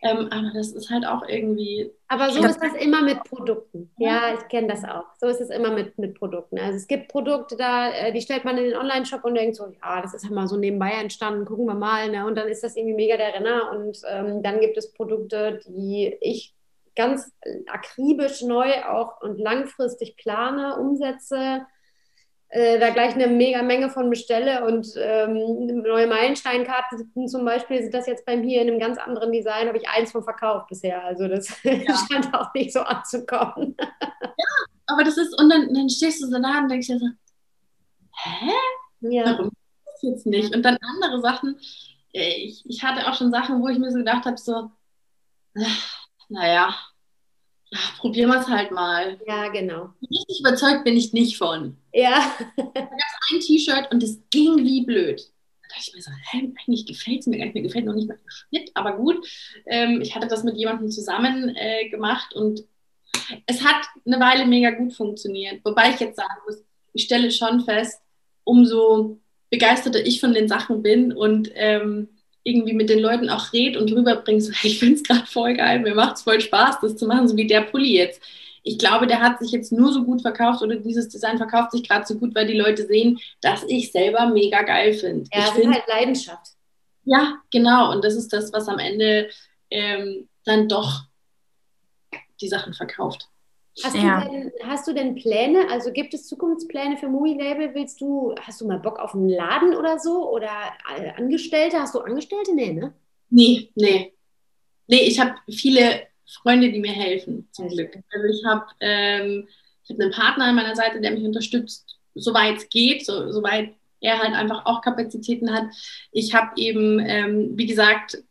[0.00, 1.90] Ähm, aber das ist halt auch irgendwie.
[2.06, 3.90] Aber so ist das immer mit Produkten.
[3.98, 5.04] Ja, ich kenne das auch.
[5.20, 6.58] So ist es immer mit, mit Produkten.
[6.58, 9.66] Also es gibt Produkte da, äh, die stellt man in den Online-Shop und denkt so,
[9.82, 12.10] ja, das ist halt mal so nebenbei entstanden, gucken wir mal.
[12.10, 12.24] Ne?
[12.26, 13.72] Und dann ist das irgendwie mega der Renner.
[13.72, 16.54] Und ähm, dann gibt es Produkte, die ich
[16.94, 17.32] ganz
[17.66, 21.66] akribisch neu auch und langfristig plane, umsetze
[22.50, 27.92] äh, da gleich eine mega Menge von bestelle und ähm, neue Meilensteinkarten zum Beispiel sind
[27.92, 31.04] das jetzt bei mir in einem ganz anderen Design, habe ich eins von verkauft bisher.
[31.04, 31.94] Also das ja.
[32.10, 33.76] scheint auch nicht so anzukommen.
[33.78, 34.46] ja,
[34.86, 37.08] aber das ist, und dann, dann stehst du so da und denkst dir so,
[38.24, 38.52] hä?
[39.00, 39.24] Ja.
[39.26, 39.50] Warum
[39.84, 40.54] das jetzt nicht?
[40.54, 41.58] Und dann andere Sachen,
[42.12, 44.70] ich, ich hatte auch schon Sachen, wo ich mir so gedacht habe, so,
[46.28, 46.74] naja,
[47.98, 49.20] probieren wir es halt mal.
[49.26, 49.90] Ja, genau.
[50.02, 51.76] Richtig überzeugt bin ich nicht von.
[51.92, 52.34] Ja.
[52.56, 55.20] da gab es ein T-Shirt und es ging wie blöd.
[55.62, 57.94] Da dachte ich mir so, hä, eigentlich gefällt es mir gar nicht, mir gefällt noch
[57.94, 59.26] nicht mal der Schnitt, aber gut.
[59.66, 62.64] Ähm, ich hatte das mit jemandem zusammen äh, gemacht und
[63.46, 65.60] es hat eine Weile mega gut funktioniert.
[65.64, 66.62] Wobei ich jetzt sagen muss,
[66.94, 68.00] ich stelle schon fest,
[68.44, 72.08] umso begeisterter ich von den Sachen bin und ähm,
[72.48, 75.80] irgendwie mit den Leuten auch red und rüberbringst, so, ich finde es gerade voll geil,
[75.80, 78.22] mir macht es voll Spaß, das zu machen, so wie der Pulli jetzt.
[78.62, 81.88] Ich glaube, der hat sich jetzt nur so gut verkauft oder dieses Design verkauft sich
[81.88, 85.28] gerade so gut, weil die Leute sehen, dass ich selber mega geil finde.
[85.32, 86.48] Ja, ich das find, ist halt Leidenschaft.
[87.04, 87.92] Ja, genau.
[87.92, 89.30] Und das ist das, was am Ende
[89.70, 91.04] ähm, dann doch
[92.40, 93.28] die Sachen verkauft.
[93.84, 94.20] Hast, ja.
[94.20, 95.68] du denn, hast du denn Pläne?
[95.70, 97.74] Also gibt es Zukunftspläne für Movie Label?
[97.74, 100.30] Willst du, hast du mal Bock auf einen Laden oder so?
[100.30, 100.50] Oder
[100.96, 101.78] äh, Angestellte?
[101.78, 102.54] Hast du Angestellte?
[102.54, 102.94] Nee, ne?
[103.30, 104.12] Nee, nee.
[104.86, 106.06] Nee, ich habe viele
[106.42, 107.96] Freunde, die mir helfen, zum Glück.
[108.12, 109.48] Also ich habe ähm,
[109.88, 114.18] hab einen Partner an meiner Seite, der mich unterstützt, soweit es geht, so, soweit er
[114.18, 115.64] halt einfach auch Kapazitäten hat.
[116.12, 118.22] Ich habe eben, ähm, wie gesagt,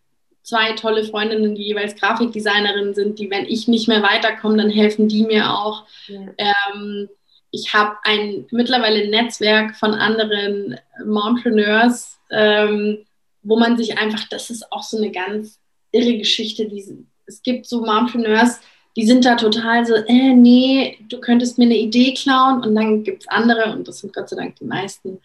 [0.47, 5.09] zwei tolle Freundinnen, die jeweils Grafikdesignerinnen sind, die, wenn ich nicht mehr weiterkomme, dann helfen
[5.09, 5.83] die mir auch.
[6.07, 6.21] Ja.
[6.37, 7.09] Ähm,
[7.51, 12.99] ich habe ein mittlerweile Netzwerk von anderen Mompreneurs, ähm,
[13.43, 15.59] wo man sich einfach, das ist auch so eine ganz
[15.91, 16.65] irre Geschichte.
[16.65, 18.61] Die, es gibt so Mompreneurs,
[18.95, 22.63] die sind da total so, äh, nee, du könntest mir eine Idee klauen.
[22.63, 25.19] Und dann gibt es andere, und das sind Gott sei Dank die meisten,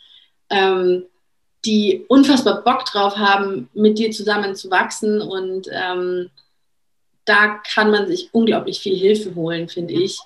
[0.51, 1.05] ähm,
[1.65, 5.21] die unfassbar Bock drauf haben, mit dir zusammen zu wachsen.
[5.21, 6.31] Und ähm,
[7.25, 10.19] da kann man sich unglaublich viel Hilfe holen, finde ich.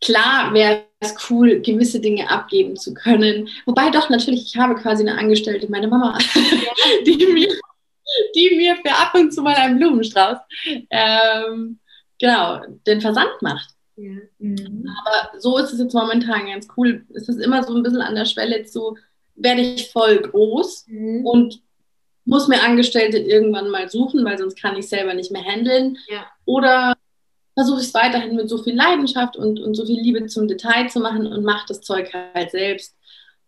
[0.00, 3.48] Klar wäre es cool, gewisse Dinge abgeben zu können.
[3.64, 6.18] Wobei doch, natürlich, ich habe quasi eine Angestellte, meine Mama,
[7.06, 7.48] die, mir,
[8.34, 10.38] die mir für ab und zu mal einen Blumenstrauß
[10.90, 11.78] ähm,
[12.20, 13.70] genau, den Versand macht.
[13.96, 14.12] Ja.
[14.38, 14.86] Mhm.
[15.04, 17.06] Aber so ist es jetzt momentan ganz cool.
[17.14, 18.96] Es ist immer so ein bisschen an der Schwelle zu,
[19.36, 21.26] werde ich voll groß mhm.
[21.26, 21.60] und
[22.24, 25.98] muss mir Angestellte irgendwann mal suchen, weil sonst kann ich selber nicht mehr handeln.
[26.08, 26.26] Ja.
[26.44, 26.96] Oder
[27.54, 30.88] versuche ich es weiterhin mit so viel Leidenschaft und, und so viel Liebe zum Detail
[30.88, 32.96] zu machen und mache das Zeug halt selbst.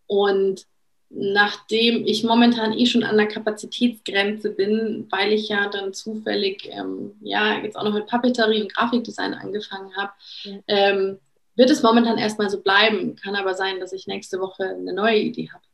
[0.07, 0.65] Und
[1.11, 7.17] nachdem ich momentan eh schon an der Kapazitätsgrenze bin, weil ich ja dann zufällig ähm,
[7.21, 10.13] ja jetzt auch noch mit Papeterie und Grafikdesign angefangen habe,
[10.45, 10.59] ja.
[10.69, 11.19] ähm,
[11.57, 13.17] wird es momentan erstmal so bleiben.
[13.17, 15.65] Kann aber sein, dass ich nächste Woche eine neue Idee habe.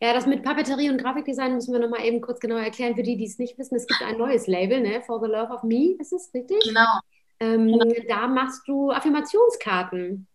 [0.00, 3.16] Ja, das mit Papeterie und Grafikdesign müssen wir nochmal eben kurz genau erklären für die,
[3.16, 3.76] die es nicht wissen.
[3.76, 5.02] Es gibt ein neues Label, ne?
[5.02, 6.62] For the Love of Me, ist es richtig?
[6.64, 7.00] Genau.
[7.40, 7.94] Ähm, genau.
[8.08, 10.26] Da machst du Affirmationskarten.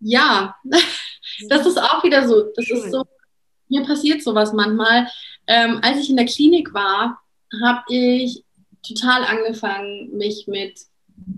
[0.00, 0.56] Ja,
[1.48, 2.50] das ist auch wieder so.
[2.54, 2.78] Das Schön.
[2.78, 3.04] ist so,
[3.68, 5.08] mir passiert sowas manchmal.
[5.46, 7.20] Ähm, als ich in der Klinik war,
[7.62, 8.44] habe ich
[8.86, 10.80] total angefangen, mich mit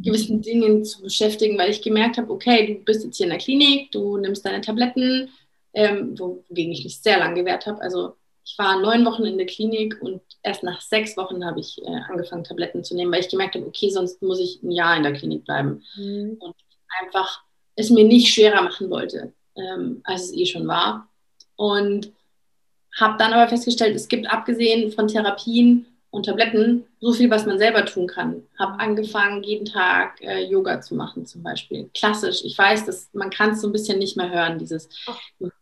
[0.03, 3.39] gewissen Dingen zu beschäftigen, weil ich gemerkt habe, okay, du bist jetzt hier in der
[3.39, 5.29] Klinik, du nimmst deine Tabletten,
[5.75, 7.81] ähm, wogegen ich mich sehr lange gewehrt habe.
[7.81, 11.81] Also ich war neun Wochen in der Klinik und erst nach sechs Wochen habe ich
[11.83, 14.97] äh, angefangen, Tabletten zu nehmen, weil ich gemerkt habe, okay, sonst muss ich ein Jahr
[14.97, 15.85] in der Klinik bleiben.
[15.97, 16.37] Mhm.
[16.41, 16.55] Und
[17.01, 17.43] einfach
[17.77, 21.09] es mir nicht schwerer machen wollte, ähm, als es eh schon war.
[21.57, 22.13] Und
[22.99, 27.59] habe dann aber festgestellt, es gibt abgesehen von Therapien und Tabletten so viel, was man
[27.59, 28.43] selber tun kann.
[28.59, 31.91] Habe angefangen, jeden Tag äh, Yoga zu machen zum Beispiel.
[31.95, 32.45] Klassisch.
[32.45, 34.91] Ich weiß, dass man kann es so ein bisschen nicht mehr hören, dieses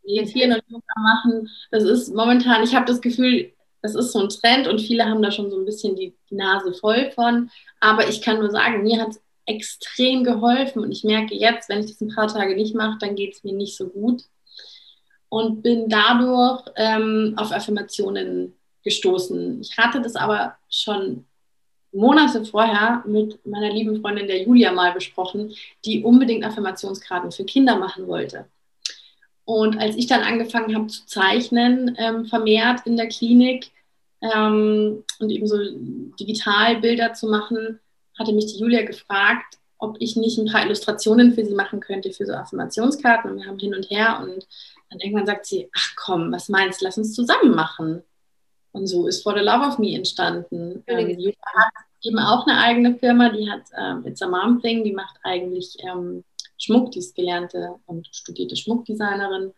[0.04, 1.48] Meditieren und Yoga machen.
[1.70, 5.22] Das ist momentan, ich habe das Gefühl, das ist so ein Trend und viele haben
[5.22, 7.48] da schon so ein bisschen die Nase voll von.
[7.78, 11.78] Aber ich kann nur sagen, mir hat es extrem geholfen und ich merke jetzt, wenn
[11.78, 14.24] ich das ein paar Tage nicht mache, dann geht es mir nicht so gut.
[15.28, 19.60] Und bin dadurch ähm, auf Affirmationen gestoßen.
[19.60, 21.24] Ich hatte das aber schon
[21.92, 25.54] Monate vorher mit meiner lieben Freundin der Julia mal besprochen,
[25.84, 28.46] die unbedingt Affirmationskarten für Kinder machen wollte.
[29.44, 33.72] Und als ich dann angefangen habe zu zeichnen, ähm, vermehrt in der Klinik
[34.20, 35.58] ähm, und eben so
[36.20, 37.80] Digitalbilder zu machen,
[38.16, 42.12] hatte mich die Julia gefragt, ob ich nicht ein paar Illustrationen für sie machen könnte,
[42.12, 43.30] für so Affirmationskarten.
[43.30, 44.46] Und wir haben hin und her und
[44.90, 48.02] dann irgendwann sagt sie, ach komm, was meinst du, lass uns zusammen machen.
[48.72, 50.82] Und so ist For the Love of Me entstanden.
[50.86, 54.84] Ähm, Julia hat eben auch eine eigene Firma, die hat ähm, It's a Mom Thing,
[54.84, 56.24] die macht eigentlich ähm,
[56.56, 59.52] Schmuck, die ist gelernte und studierte Schmuckdesignerin.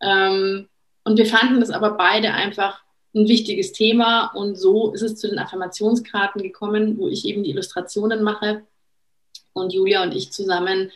[0.00, 0.68] Ähm,
[1.04, 2.82] und wir fanden das aber beide einfach
[3.14, 7.50] ein wichtiges Thema und so ist es zu den Affirmationskarten gekommen, wo ich eben die
[7.50, 8.64] Illustrationen mache
[9.54, 10.90] und Julia und ich zusammen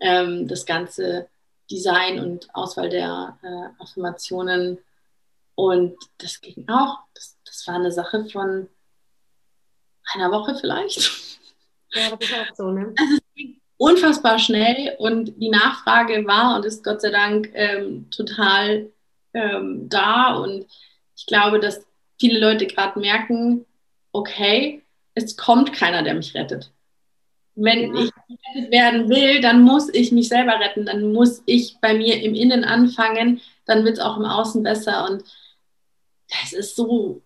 [0.00, 1.28] ähm, das ganze
[1.70, 4.78] Design und Auswahl der äh, Affirmationen
[5.58, 6.98] und das ging auch.
[7.14, 8.68] Das, das war eine Sache von
[10.14, 10.98] einer Woche vielleicht.
[11.92, 12.94] Ja, das ist auch so, ne?
[12.96, 18.08] Also es ging unfassbar schnell und die Nachfrage war und ist Gott sei Dank ähm,
[18.12, 18.92] total
[19.34, 20.36] ähm, da.
[20.36, 20.64] Und
[21.16, 21.84] ich glaube, dass
[22.20, 23.66] viele Leute gerade merken,
[24.12, 24.84] okay,
[25.14, 26.70] es kommt keiner, der mich rettet.
[27.56, 28.04] Wenn ja.
[28.04, 32.22] ich gerettet werden will, dann muss ich mich selber retten, dann muss ich bei mir
[32.22, 35.04] im Innen anfangen, dann wird es auch im Außen besser.
[35.10, 35.24] Und
[36.28, 37.22] das ist so,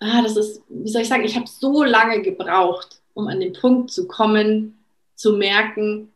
[0.00, 3.52] ah, das ist, wie soll ich sagen, ich habe so lange gebraucht, um an den
[3.52, 6.12] Punkt zu kommen, zu merken,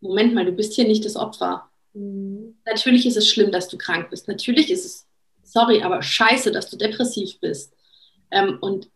[0.00, 1.68] Moment mal, du bist hier nicht das Opfer.
[1.94, 2.56] Mhm.
[2.64, 4.28] Natürlich ist es schlimm, dass du krank bist.
[4.28, 5.06] Natürlich ist es,
[5.42, 7.74] sorry, aber scheiße, dass du depressiv bist.
[8.30, 8.90] Ähm, und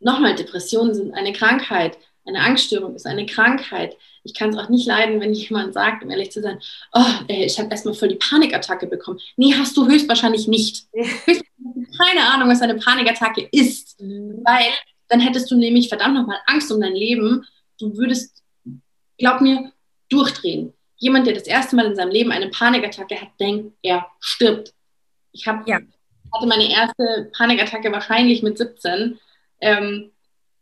[0.00, 1.98] nochmal, Depressionen sind eine Krankheit.
[2.26, 3.96] Eine Angststörung ist eine Krankheit.
[4.24, 6.58] Ich kann es auch nicht leiden, wenn jemand sagt, um ehrlich zu sein,
[6.92, 9.20] oh, ey, ich habe erstmal voll die Panikattacke bekommen.
[9.36, 10.86] Nee, hast du höchstwahrscheinlich nicht.
[10.94, 14.00] Keine Ahnung, was eine Panikattacke ist.
[14.00, 14.40] Mhm.
[14.44, 14.66] Weil
[15.08, 17.46] dann hättest du nämlich verdammt nochmal Angst um dein Leben.
[17.78, 18.42] Du würdest,
[19.18, 19.72] glaub mir,
[20.08, 20.72] durchdrehen.
[20.96, 24.72] Jemand, der das erste Mal in seinem Leben eine Panikattacke hat, denkt, er stirbt.
[25.30, 25.78] Ich hab, ja.
[26.34, 29.18] hatte meine erste Panikattacke wahrscheinlich mit 17.
[29.60, 30.10] Ähm,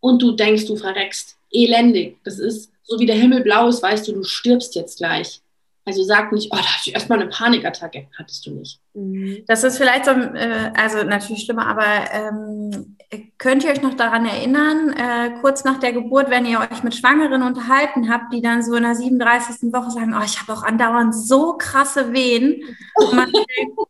[0.01, 2.19] und du denkst, du verreckst elendig.
[2.25, 5.41] Das ist so wie der Himmel blau ist, weißt du, du stirbst jetzt gleich.
[5.87, 8.09] Also sag nicht, oh, da hast du erstmal eine Panikattacke.
[8.19, 8.81] Hattest du nicht.
[8.95, 9.45] Mhm.
[9.47, 12.97] Das ist vielleicht so, äh, also natürlich schlimmer, aber ähm,
[13.37, 16.95] könnt ihr euch noch daran erinnern, äh, kurz nach der Geburt, wenn ihr euch mit
[16.95, 19.73] Schwangeren unterhalten habt, die dann so in der 37.
[19.75, 22.63] Woche sagen, oh, ich habe auch andauernd so krasse Wehen.
[22.99, 23.37] Denkt,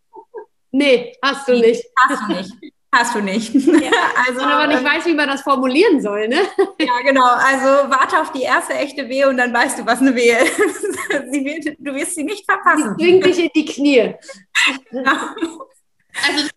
[0.73, 1.85] nee, hast du nicht.
[2.09, 2.53] Hast du nicht.
[2.95, 3.53] Hast du nicht.
[3.53, 3.91] Ja,
[4.29, 6.37] also, aber nicht ähm, weiß, wie man das formulieren soll, ne?
[6.79, 7.25] Ja, genau.
[7.25, 10.55] Also warte auf die erste echte Wehe und dann weißt du, was eine Wehe ist.
[11.11, 12.97] Wird, du wirst sie nicht verpassen.
[12.97, 14.15] Die zwingt dich in die Knie.
[14.93, 16.49] Also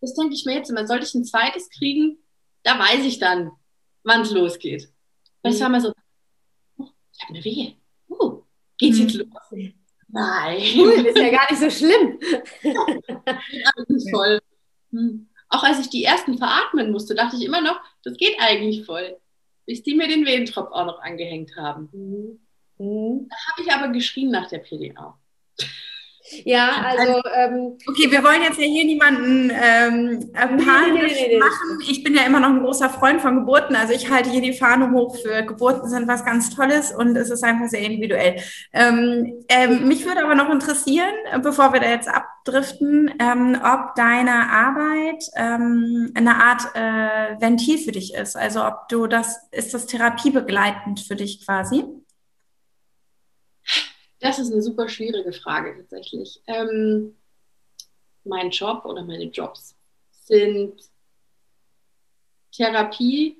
[0.00, 0.84] das denke ich mir jetzt immer.
[0.84, 2.18] Sollte ich ein zweites kriegen,
[2.64, 3.52] da weiß ich dann,
[4.02, 4.88] wann es losgeht.
[5.42, 5.92] Das war mal so,
[6.76, 7.74] oh, ich habe eine Wehe.
[8.08, 8.42] Uh,
[8.78, 9.28] geht's jetzt los?
[10.08, 10.62] Nein.
[10.76, 12.18] Cool, ist ja gar nicht so schlimm.
[12.62, 14.40] ja, voll.
[14.90, 18.84] Hm auch als ich die ersten veratmen musste, dachte ich immer noch, das geht eigentlich
[18.84, 19.16] voll.
[19.66, 21.88] Bis die mir den Wehentropf auch noch angehängt haben.
[21.92, 22.40] Mhm.
[22.78, 23.28] Mhm.
[23.28, 25.18] Da habe ich aber geschrien nach der PDA.
[26.44, 27.20] Ja, also.
[27.34, 31.80] Ähm, okay, wir wollen jetzt ja hier niemanden ähm, panisch nee, nee, nee, machen.
[31.86, 33.76] Ich bin ja immer noch ein großer Freund von Geburten.
[33.76, 37.30] Also ich halte hier die Fahne hoch für Geburten sind was ganz Tolles und es
[37.30, 38.36] ist einfach sehr individuell.
[38.72, 41.12] Ähm, ähm, mich würde aber noch interessieren,
[41.42, 47.92] bevor wir da jetzt abdriften, ähm, ob deine Arbeit ähm, eine Art äh, Ventil für
[47.92, 48.34] dich ist.
[48.36, 51.84] Also ob du das, ist das therapiebegleitend für dich quasi?
[54.24, 56.40] Das ist eine super schwierige Frage tatsächlich.
[56.46, 57.14] Ähm,
[58.24, 59.76] mein Job oder meine Jobs
[60.12, 60.80] sind
[62.50, 63.36] Therapie,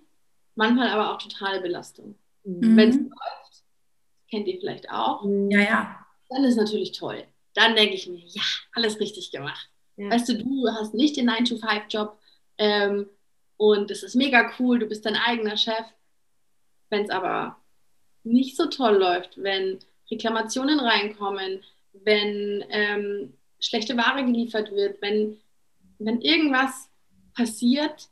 [0.57, 2.17] manchmal aber auch totale Belastung.
[2.45, 2.77] Mhm.
[2.77, 3.65] Wenn es läuft,
[4.31, 5.25] kennt ihr vielleicht auch.
[5.49, 6.07] Ja, ja.
[6.29, 7.25] Dann ist natürlich toll.
[7.55, 8.43] Dann denke ich mir, ja,
[8.75, 9.71] alles richtig gemacht.
[9.97, 10.11] Ja.
[10.11, 12.19] Weißt du, du hast nicht den 9-to-5-Job
[12.59, 13.09] ähm,
[13.57, 15.87] und es ist mega cool, du bist dein eigener Chef.
[16.91, 17.57] Wenn es aber
[18.23, 19.79] nicht so toll läuft, wenn
[20.15, 21.63] Reklamationen reinkommen,
[21.93, 25.39] wenn ähm, schlechte Ware geliefert wird, wenn,
[25.99, 26.89] wenn irgendwas
[27.35, 28.09] passiert,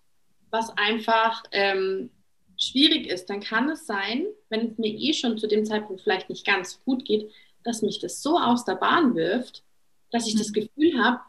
[0.51, 2.11] was einfach ähm,
[2.57, 6.29] schwierig ist, dann kann es sein, wenn es mir eh schon zu dem Zeitpunkt vielleicht
[6.29, 7.31] nicht ganz gut geht,
[7.65, 9.63] dass mich das so aus der Bahn wirft,
[10.11, 10.39] dass ich mhm.
[10.39, 11.21] das Gefühl habe,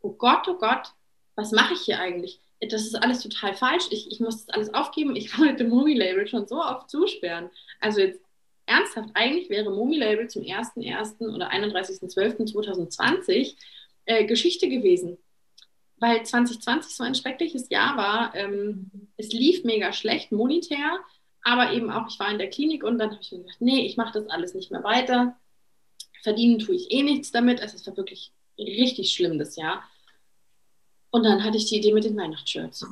[0.00, 0.92] oh Gott, oh Gott,
[1.34, 2.40] was mache ich hier eigentlich?
[2.60, 3.84] Das ist alles total falsch.
[3.90, 5.16] Ich, ich muss das alles aufgeben.
[5.16, 7.50] Ich wollte Movie-Label schon so oft zusperren.
[7.80, 8.20] Also jetzt
[8.70, 11.34] ernsthaft, eigentlich wäre Momi-Label zum 1.1.
[11.34, 13.54] oder 31.12.2020
[14.06, 15.18] äh, Geschichte gewesen.
[15.96, 18.34] Weil 2020 so ein schreckliches Jahr war.
[18.34, 20.98] Ähm, es lief mega schlecht monetär,
[21.42, 23.84] aber eben auch, ich war in der Klinik und dann habe ich mir gedacht, nee,
[23.84, 25.36] ich mache das alles nicht mehr weiter.
[26.22, 27.60] Verdienen tue ich eh nichts damit.
[27.60, 29.82] Also es war wirklich richtig schlimm das Jahr.
[31.10, 32.86] Und dann hatte ich die Idee mit den Weihnachtsshirts.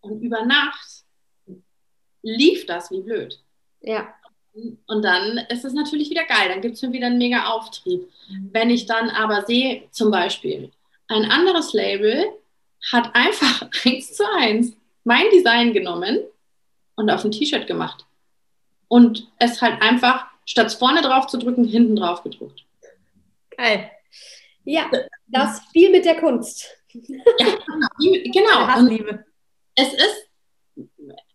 [0.00, 1.04] Und über Nacht
[2.22, 3.42] lief das wie blöd.
[3.80, 4.14] Ja.
[4.86, 8.08] Und dann ist es natürlich wieder geil, dann gibt es mir wieder einen mega Auftrieb.
[8.52, 10.70] Wenn ich dann aber sehe, zum Beispiel,
[11.08, 12.26] ein anderes Label
[12.90, 16.20] hat einfach eins zu eins mein Design genommen
[16.96, 18.04] und auf ein T-Shirt gemacht.
[18.88, 22.64] Und es halt einfach statt vorne drauf zu drücken, hinten drauf gedruckt.
[23.56, 23.90] Geil.
[24.64, 24.90] Ja,
[25.26, 26.68] das Spiel mit der Kunst.
[26.92, 27.46] Ja,
[27.98, 28.78] genau.
[28.78, 29.24] Und
[29.74, 30.28] es ist,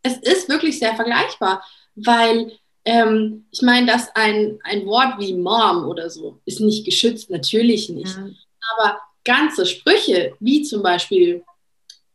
[0.03, 1.63] es ist wirklich sehr vergleichbar,
[1.95, 2.57] weil
[2.87, 7.89] ähm, ich meine, dass ein, ein Wort wie Mom oder so ist nicht geschützt, natürlich
[7.89, 8.15] nicht.
[8.15, 8.29] Ja.
[8.77, 11.43] Aber ganze Sprüche, wie zum Beispiel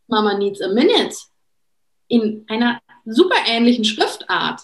[0.06, 1.14] Mama needs a minute,
[2.08, 4.62] in einer super ähnlichen Schriftart.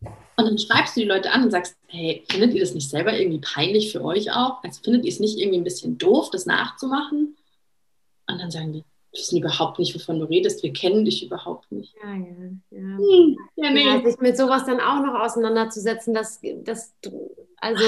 [0.00, 3.12] Und dann schreibst du die Leute an und sagst, hey, findet ihr das nicht selber
[3.12, 4.62] irgendwie peinlich für euch auch?
[4.62, 7.36] Also findet ihr es nicht irgendwie ein bisschen doof, das nachzumachen?
[8.28, 10.62] Und dann sagen die, wissen überhaupt nicht, wovon du redest.
[10.62, 11.94] Wir kennen dich überhaupt nicht.
[12.02, 12.78] Ja, ja, ja.
[12.80, 13.84] Hm, ja, nee.
[13.84, 17.84] ja sich mit sowas dann auch noch auseinanderzusetzen, dass, dass du, also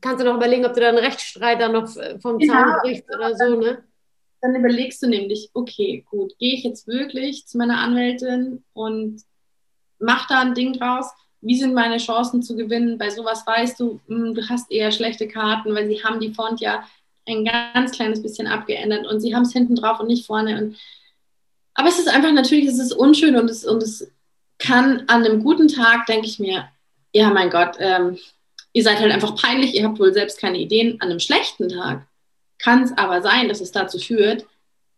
[0.00, 3.36] kannst du noch überlegen, ob du dann Rechtsstreit dann noch vom Zaun ja, brichst oder
[3.36, 3.82] so, ne?
[4.40, 9.22] Dann überlegst du nämlich, okay, gut, gehe ich jetzt wirklich zu meiner Anwältin und
[9.98, 11.10] mach da ein Ding draus?
[11.40, 12.98] Wie sind meine Chancen zu gewinnen?
[12.98, 16.60] Bei sowas weißt du, hm, du hast eher schlechte Karten, weil sie haben die Font
[16.60, 16.84] ja
[17.28, 20.58] ein ganz kleines bisschen abgeändert und sie haben es hinten drauf und nicht vorne.
[20.58, 20.76] Und,
[21.74, 24.10] aber es ist einfach natürlich, es ist unschön und es, und es
[24.58, 26.68] kann an einem guten Tag, denke ich mir,
[27.12, 28.18] ja, mein Gott, ähm,
[28.72, 31.00] ihr seid halt einfach peinlich, ihr habt wohl selbst keine Ideen.
[31.00, 32.06] An einem schlechten Tag
[32.58, 34.46] kann es aber sein, dass es dazu führt,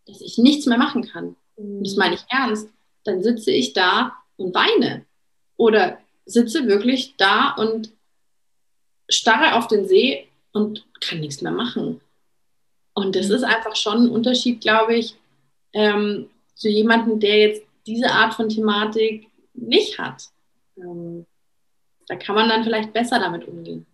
[0.07, 1.37] dass ich nichts mehr machen kann.
[1.57, 2.68] Und das meine ich ernst.
[3.05, 5.05] Dann sitze ich da und weine.
[5.57, 7.93] Oder sitze wirklich da und
[9.09, 12.01] starre auf den See und kann nichts mehr machen.
[12.95, 13.36] Und das mhm.
[13.36, 15.16] ist einfach schon ein Unterschied, glaube ich,
[15.72, 20.28] ähm, zu jemandem, der jetzt diese Art von Thematik nicht hat.
[20.76, 21.26] Ähm,
[22.07, 23.86] da kann man dann vielleicht besser damit umgehen.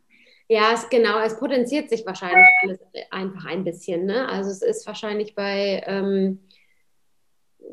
[0.48, 2.78] Ja, es, genau, es potenziert sich wahrscheinlich alles
[3.10, 4.06] einfach ein bisschen.
[4.06, 4.28] Ne?
[4.28, 6.40] Also es ist wahrscheinlich bei, ähm,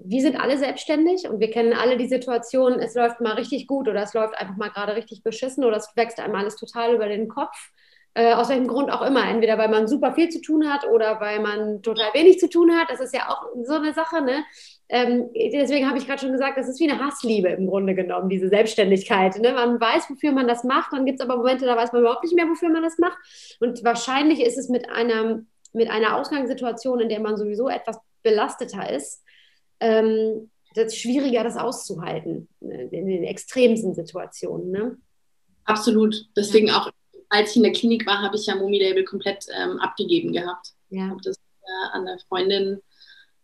[0.03, 3.87] wir sind alle selbstständig und wir kennen alle die Situation, es läuft mal richtig gut
[3.87, 7.07] oder es läuft einfach mal gerade richtig beschissen oder es wächst einem alles total über
[7.07, 7.71] den Kopf.
[8.15, 9.27] Äh, aus welchem Grund auch immer.
[9.27, 12.71] Entweder weil man super viel zu tun hat oder weil man total wenig zu tun
[12.71, 12.89] hat.
[12.91, 14.21] Das ist ja auch so eine Sache.
[14.21, 14.43] Ne?
[14.87, 18.29] Ähm, deswegen habe ich gerade schon gesagt, das ist wie eine Hassliebe im Grunde genommen,
[18.29, 19.39] diese Selbstständigkeit.
[19.39, 19.53] Ne?
[19.53, 22.23] Man weiß, wofür man das macht, dann gibt es aber Momente, da weiß man überhaupt
[22.23, 23.17] nicht mehr, wofür man das macht.
[23.59, 25.41] Und wahrscheinlich ist es mit einer,
[25.71, 29.23] mit einer Ausgangssituation, in der man sowieso etwas belasteter ist,
[29.79, 32.83] ähm, das schwieriger, das auszuhalten ne?
[32.91, 34.69] in den extremsten Situationen.
[34.69, 34.97] Ne?
[35.65, 36.27] Absolut.
[36.35, 36.77] Deswegen ja.
[36.77, 36.91] auch
[37.33, 40.73] als ich in der Klinik war, habe ich ja Mumi-Label komplett ähm, abgegeben gehabt.
[40.89, 41.07] Ja.
[41.07, 42.79] Habe das äh, an der Freundin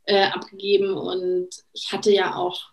[0.04, 2.70] äh, abgegeben und ich hatte ja auch,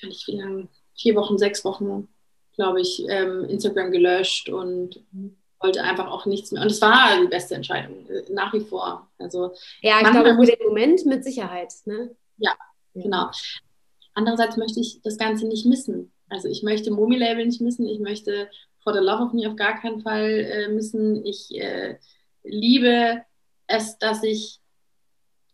[0.00, 2.08] kann ich wie lange, vier Wochen, sechs Wochen,
[2.54, 5.02] glaube ich, ähm, Instagram gelöscht und
[5.60, 6.62] wollte einfach auch nichts mehr.
[6.62, 9.10] Und es war die beste Entscheidung, äh, nach wie vor.
[9.18, 11.72] Also, ja, ich glaube, für den Moment mit Sicherheit.
[11.84, 12.14] Ne?
[12.36, 12.54] Ja,
[12.94, 13.30] genau.
[14.14, 16.12] Andererseits möchte ich das Ganze nicht missen.
[16.28, 18.48] Also ich möchte Momi-Label nicht missen, ich möchte
[18.88, 21.22] For the Love of Me auf gar keinen Fall äh, missen.
[21.26, 21.98] Ich äh,
[22.42, 23.22] liebe
[23.66, 24.60] es, dass ich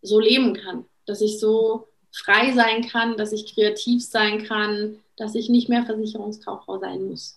[0.02, 5.34] so leben kann, dass ich so frei sein kann, dass ich kreativ sein kann, dass
[5.34, 7.36] ich nicht mehr Versicherungskauffrau sein muss.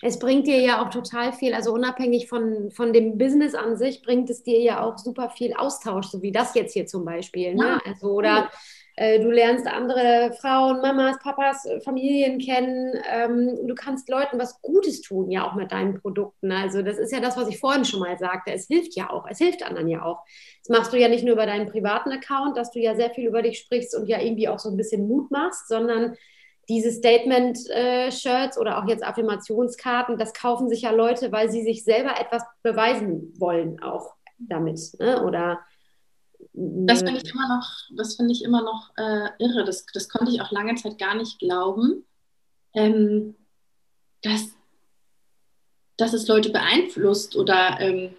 [0.00, 4.00] Es bringt dir ja auch total viel, also unabhängig von, von dem Business an sich,
[4.00, 7.54] bringt es dir ja auch super viel Austausch, so wie das jetzt hier zum Beispiel.
[7.54, 7.64] Ne?
[7.64, 7.80] Ja.
[7.84, 8.50] Also, oder
[9.20, 12.94] du lernst andere Frauen, Mamas, Papas, äh, Familien kennen.
[13.08, 16.50] Ähm, du kannst Leuten was Gutes tun, ja auch mit deinen Produkten.
[16.50, 18.52] Also das ist ja das, was ich vorhin schon mal sagte.
[18.52, 20.24] Es hilft ja auch, es hilft anderen ja auch.
[20.66, 23.28] Das machst du ja nicht nur über deinen privaten Account, dass du ja sehr viel
[23.28, 26.16] über dich sprichst und ja irgendwie auch so ein bisschen Mut machst, sondern
[26.68, 31.84] diese Statement-Shirts äh, oder auch jetzt Affirmationskarten, das kaufen sich ja Leute, weil sie sich
[31.84, 34.80] selber etwas beweisen wollen, auch damit.
[34.98, 35.24] Ne?
[35.24, 35.60] Oder
[36.60, 39.64] das finde ich immer noch, das finde ich immer noch äh, irre.
[39.64, 42.04] Das, das konnte ich auch lange Zeit gar nicht glauben,
[42.74, 43.36] ähm,
[44.22, 44.48] dass,
[45.96, 48.10] dass es Leute beeinflusst oder ähm,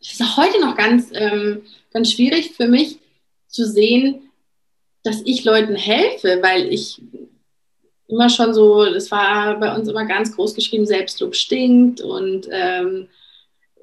[0.00, 1.62] es ist auch heute noch ganz, ähm,
[1.92, 2.98] ganz schwierig für mich
[3.48, 4.30] zu sehen,
[5.02, 7.02] dass ich Leuten helfe, weil ich
[8.08, 13.08] immer schon so, das war bei uns immer ganz groß geschrieben, Selbstlob stinkt und ähm,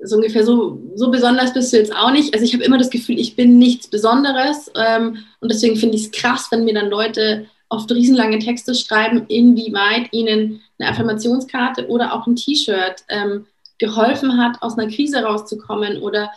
[0.01, 2.33] so ungefähr so, so besonders bist du jetzt auch nicht.
[2.33, 6.05] Also ich habe immer das Gefühl, ich bin nichts Besonderes ähm, und deswegen finde ich
[6.05, 12.13] es krass, wenn mir dann Leute oft riesenlange Texte schreiben, inwieweit ihnen eine Affirmationskarte oder
[12.13, 13.47] auch ein T-Shirt ähm,
[13.79, 16.31] geholfen hat, aus einer Krise rauszukommen oder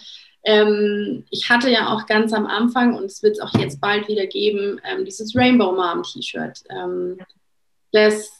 [0.44, 4.06] ähm, ich hatte ja auch ganz am Anfang und es wird es auch jetzt bald
[4.08, 6.62] wieder geben, ähm, dieses Rainbow Mom T-Shirt.
[6.70, 7.18] Ähm,
[7.92, 8.30] das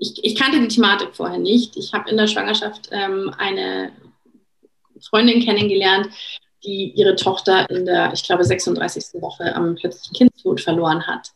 [0.00, 1.76] ich, ich, kannte die Thematik vorher nicht.
[1.76, 3.90] Ich habe in der Schwangerschaft ähm, eine
[5.00, 6.08] Freundin kennengelernt,
[6.64, 9.20] die ihre Tochter in der, ich glaube, 36.
[9.22, 11.30] Woche am plötzlichen Kindstod verloren hat.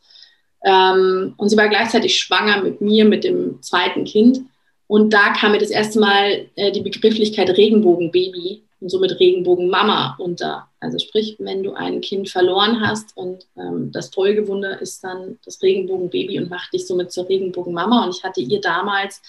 [0.65, 4.41] Ähm, und sie war gleichzeitig schwanger mit mir, mit dem zweiten Kind.
[4.87, 10.69] Und da kam mir das erste Mal äh, die Begrifflichkeit Regenbogenbaby und somit Regenbogenmama unter.
[10.81, 15.63] Also sprich, wenn du ein Kind verloren hast und ähm, das Folgewunder ist dann das
[15.63, 18.05] Regenbogenbaby und macht dich somit zur Regenbogenmama.
[18.05, 19.23] Und ich hatte ihr damals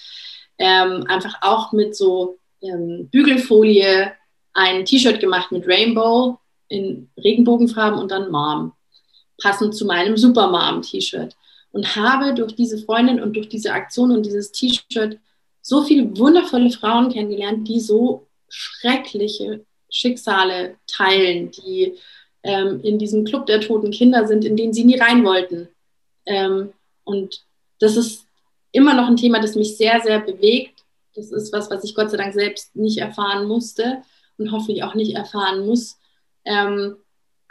[0.57, 4.11] ähm, einfach auch mit so ähm, Bügelfolie
[4.53, 8.73] ein T-Shirt gemacht mit Rainbow in Regenbogenfarben und dann Mom,
[9.41, 11.35] passend zu meinem Super Mom T-Shirt.
[11.71, 15.17] Und habe durch diese Freundin und durch diese Aktion und dieses T-Shirt
[15.61, 21.93] so viele wundervolle Frauen kennengelernt, die so schreckliche Schicksale teilen, die
[22.43, 25.69] ähm, in diesem Club der toten Kinder sind, in den sie nie rein wollten.
[26.25, 26.73] Ähm,
[27.05, 27.43] und
[27.79, 28.27] das ist
[28.71, 30.83] immer noch ein Thema, das mich sehr, sehr bewegt.
[31.15, 34.03] Das ist was, was ich Gott sei Dank selbst nicht erfahren musste
[34.37, 35.99] und hoffentlich auch nicht erfahren muss.
[36.45, 36.97] Ähm,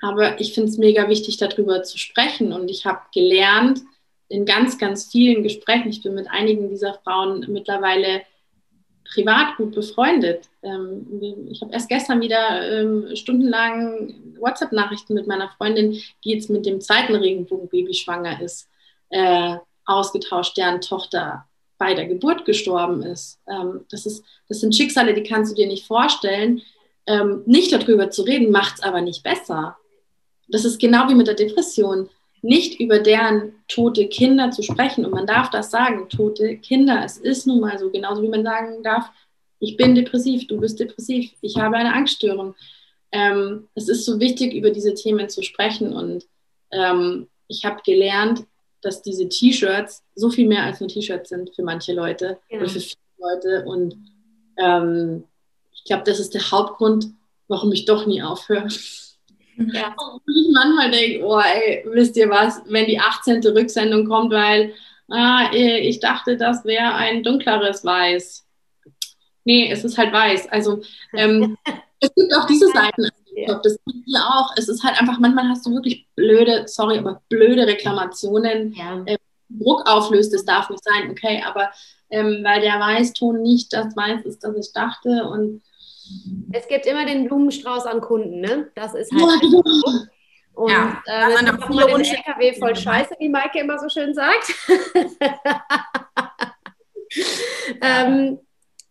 [0.01, 2.53] aber ich finde es mega wichtig, darüber zu sprechen.
[2.53, 3.81] Und ich habe gelernt
[4.29, 8.23] in ganz, ganz vielen Gesprächen, ich bin mit einigen dieser Frauen mittlerweile
[9.05, 10.49] privat gut befreundet.
[10.63, 15.93] Ähm, ich habe erst gestern wieder ähm, stundenlang WhatsApp-Nachrichten mit meiner Freundin,
[16.25, 18.69] die jetzt mit dem zweiten Regenbogenbaby schwanger ist,
[19.11, 21.47] äh, ausgetauscht, deren Tochter
[21.79, 23.41] bei der Geburt gestorben ist.
[23.49, 24.25] Ähm, das, ist.
[24.49, 26.63] das sind Schicksale, die kannst du dir nicht vorstellen.
[27.07, 29.77] Ähm, nicht darüber zu reden, macht es aber nicht besser.
[30.49, 32.09] Das ist genau wie mit der Depression.
[32.43, 35.05] Nicht über deren tote Kinder zu sprechen.
[35.05, 37.03] Und man darf das sagen, tote Kinder.
[37.05, 39.11] Es ist nun mal so, genauso wie man sagen darf,
[39.59, 42.57] ich bin depressiv, du bist depressiv, ich habe eine Angststörung.
[43.13, 45.93] Ähm, es ist so wichtig, über diese Themen zu sprechen.
[45.93, 46.27] Und
[46.73, 48.45] ähm, ich habe gelernt,
[48.81, 52.59] dass diese T-Shirts so viel mehr als nur T-Shirts sind für manche Leute ja.
[52.59, 53.65] oder für viele Leute.
[53.67, 53.97] Und
[54.59, 55.25] ähm,
[55.83, 57.09] ich glaube, das ist der Hauptgrund,
[57.49, 58.69] warum ich doch nie aufhöre.
[59.57, 59.95] Ja.
[59.97, 63.45] Und ich manchmal denke, oh ey, wisst ihr was, wenn die 18.
[63.49, 64.73] Rücksendung kommt, weil
[65.09, 68.47] ah, ich dachte, das wäre ein dunkleres Weiß.
[69.45, 70.49] Nee, es ist halt weiß.
[70.51, 70.83] Also
[71.15, 71.59] ähm,
[72.01, 73.09] es gibt auch diese Seiten.
[73.35, 73.61] Ja.
[73.63, 74.53] Das gibt hier auch.
[74.57, 78.73] Es ist halt einfach, manchmal hast du wirklich blöde, sorry, aber blöde Reklamationen.
[78.75, 79.03] Ja.
[79.07, 79.19] Ähm,
[79.49, 81.71] Druck auflöst, das darf nicht sein, okay, aber
[82.09, 85.63] ähm, weil der Weißton nicht das Weiß ist, das ich dachte und
[86.53, 88.71] es gibt immer den Blumenstrauß an Kunden, ne?
[88.75, 89.63] Das ist halt so.
[90.55, 94.13] Und ja, äh, das ist immer den LKW voll Scheiße, wie Maike immer so schön
[94.13, 94.55] sagt.
[97.81, 98.39] ähm,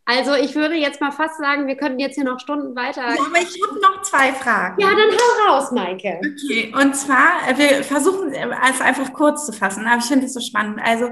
[0.06, 3.02] also ich würde jetzt mal fast sagen, wir könnten jetzt hier noch Stunden weiter.
[3.02, 4.82] Ja, aber ich habe noch zwei Fragen.
[4.82, 6.20] Ja, dann hau raus, Maike.
[6.20, 10.34] Okay, und zwar, äh, wir versuchen es einfach kurz zu fassen, aber ich finde es
[10.34, 10.80] so spannend.
[10.84, 11.12] Also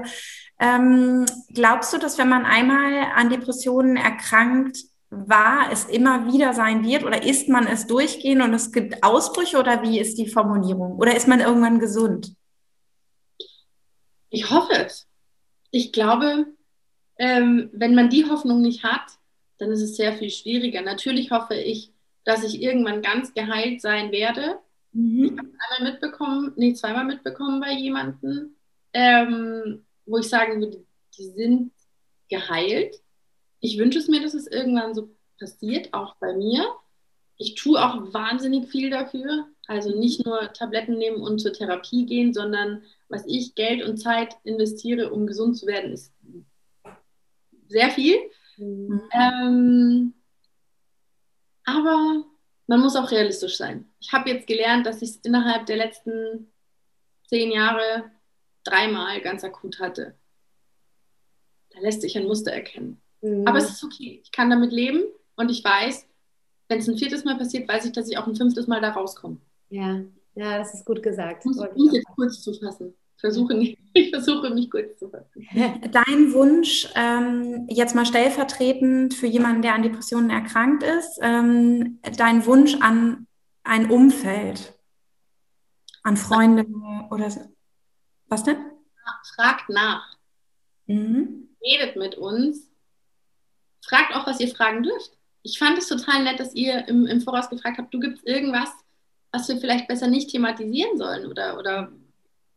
[0.58, 4.76] ähm, glaubst du, dass wenn man einmal an Depressionen erkrankt,
[5.10, 9.58] wahr es immer wieder sein wird oder ist man es durchgehend und es gibt Ausbrüche
[9.58, 10.96] oder wie ist die Formulierung?
[10.96, 12.34] Oder ist man irgendwann gesund?
[14.30, 15.08] Ich hoffe es.
[15.72, 16.46] Ich glaube,
[17.18, 19.18] ähm, wenn man die Hoffnung nicht hat,
[19.58, 20.82] dann ist es sehr viel schwieriger.
[20.82, 21.92] Natürlich hoffe ich,
[22.24, 24.58] dass ich irgendwann ganz geheilt sein werde.
[24.92, 25.24] Mhm.
[25.24, 28.54] Ich habe einmal mitbekommen, nee, zweimal mitbekommen bei jemandem,
[28.92, 30.84] ähm, wo ich sagen würde,
[31.18, 31.72] die sind
[32.28, 32.94] geheilt.
[33.60, 36.66] Ich wünsche es mir, dass es irgendwann so passiert, auch bei mir.
[37.36, 39.46] Ich tue auch wahnsinnig viel dafür.
[39.66, 44.36] Also nicht nur Tabletten nehmen und zur Therapie gehen, sondern was ich Geld und Zeit
[44.44, 46.12] investiere, um gesund zu werden, ist
[47.68, 48.16] sehr viel.
[48.56, 49.02] Mhm.
[49.12, 50.14] Ähm,
[51.64, 52.24] aber
[52.66, 53.88] man muss auch realistisch sein.
[54.00, 56.52] Ich habe jetzt gelernt, dass ich es innerhalb der letzten
[57.28, 58.10] zehn Jahre
[58.64, 60.14] dreimal ganz akut hatte.
[61.70, 62.99] Da lässt sich ein Muster erkennen.
[63.22, 63.46] Mhm.
[63.46, 64.20] Aber es ist okay.
[64.22, 65.02] Ich kann damit leben
[65.36, 66.06] und ich weiß,
[66.68, 68.90] wenn es ein viertes Mal passiert, weiß ich, dass ich auch ein fünftes Mal da
[68.90, 69.38] rauskomme.
[69.70, 70.00] Ja,
[70.34, 71.44] ja, das ist gut gesagt.
[71.44, 72.94] Um es jetzt kurz zu fassen.
[73.16, 75.46] Versuche nicht, ich versuche mich kurz zu fassen.
[75.92, 82.46] Dein Wunsch, ähm, jetzt mal stellvertretend für jemanden, der an Depressionen erkrankt ist, ähm, dein
[82.46, 83.26] Wunsch an
[83.62, 84.74] ein Umfeld,
[86.02, 86.66] an Freunde
[87.10, 87.30] oder
[88.28, 88.56] was denn?
[89.34, 90.16] Fragt nach.
[90.86, 91.48] Mhm.
[91.62, 92.69] Redet mit uns.
[93.82, 95.12] Fragt auch, was ihr fragen dürft.
[95.42, 98.68] Ich fand es total nett, dass ihr im, im Voraus gefragt habt, du gibst irgendwas,
[99.32, 101.90] was wir vielleicht besser nicht thematisieren sollen oder, oder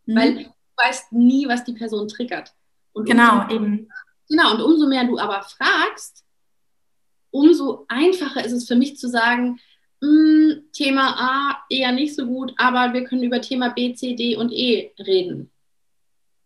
[0.05, 0.15] mhm.
[0.15, 2.53] weil du weißt nie, was die Person triggert.
[2.93, 3.89] Und genau, umso, eben.
[4.29, 6.23] Genau, und umso mehr du aber fragst,
[7.31, 9.59] umso einfacher ist es für mich zu sagen,
[10.01, 14.15] mh, hm, Thema A eher nicht so gut, aber wir können über Thema B, C,
[14.15, 15.51] D und E reden.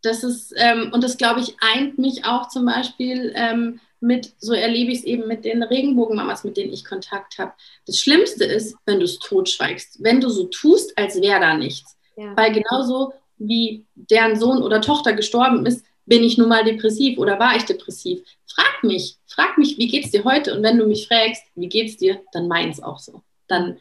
[0.02, 4.54] Das ist, ähm, und das glaube ich, eint mich auch zum Beispiel ähm, mit, so
[4.54, 7.54] erlebe ich es eben mit den Regenbogenmamas, mit denen ich Kontakt habe.
[7.86, 11.98] Das Schlimmste ist, wenn du es totschweigst, wenn du so tust, als wäre da nichts.
[12.16, 12.36] Ja.
[12.36, 17.40] Weil genauso wie deren Sohn oder Tochter gestorben ist, bin ich nun mal depressiv oder
[17.40, 18.22] war ich depressiv.
[18.48, 20.56] Frag mich, frag mich, wie geht's dir heute?
[20.56, 23.22] Und wenn du mich fragst, wie geht's dir, dann meins auch so.
[23.48, 23.78] Dann,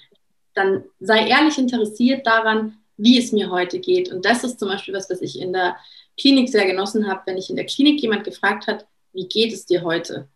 [0.54, 4.10] dann sei ehrlich interessiert daran, wie es mir heute geht.
[4.10, 5.76] Und das ist zum Beispiel was, was ich in der
[6.18, 9.66] Klinik sehr genossen habe, wenn ich in der Klinik jemand gefragt hat, wie geht es
[9.66, 10.28] dir heute?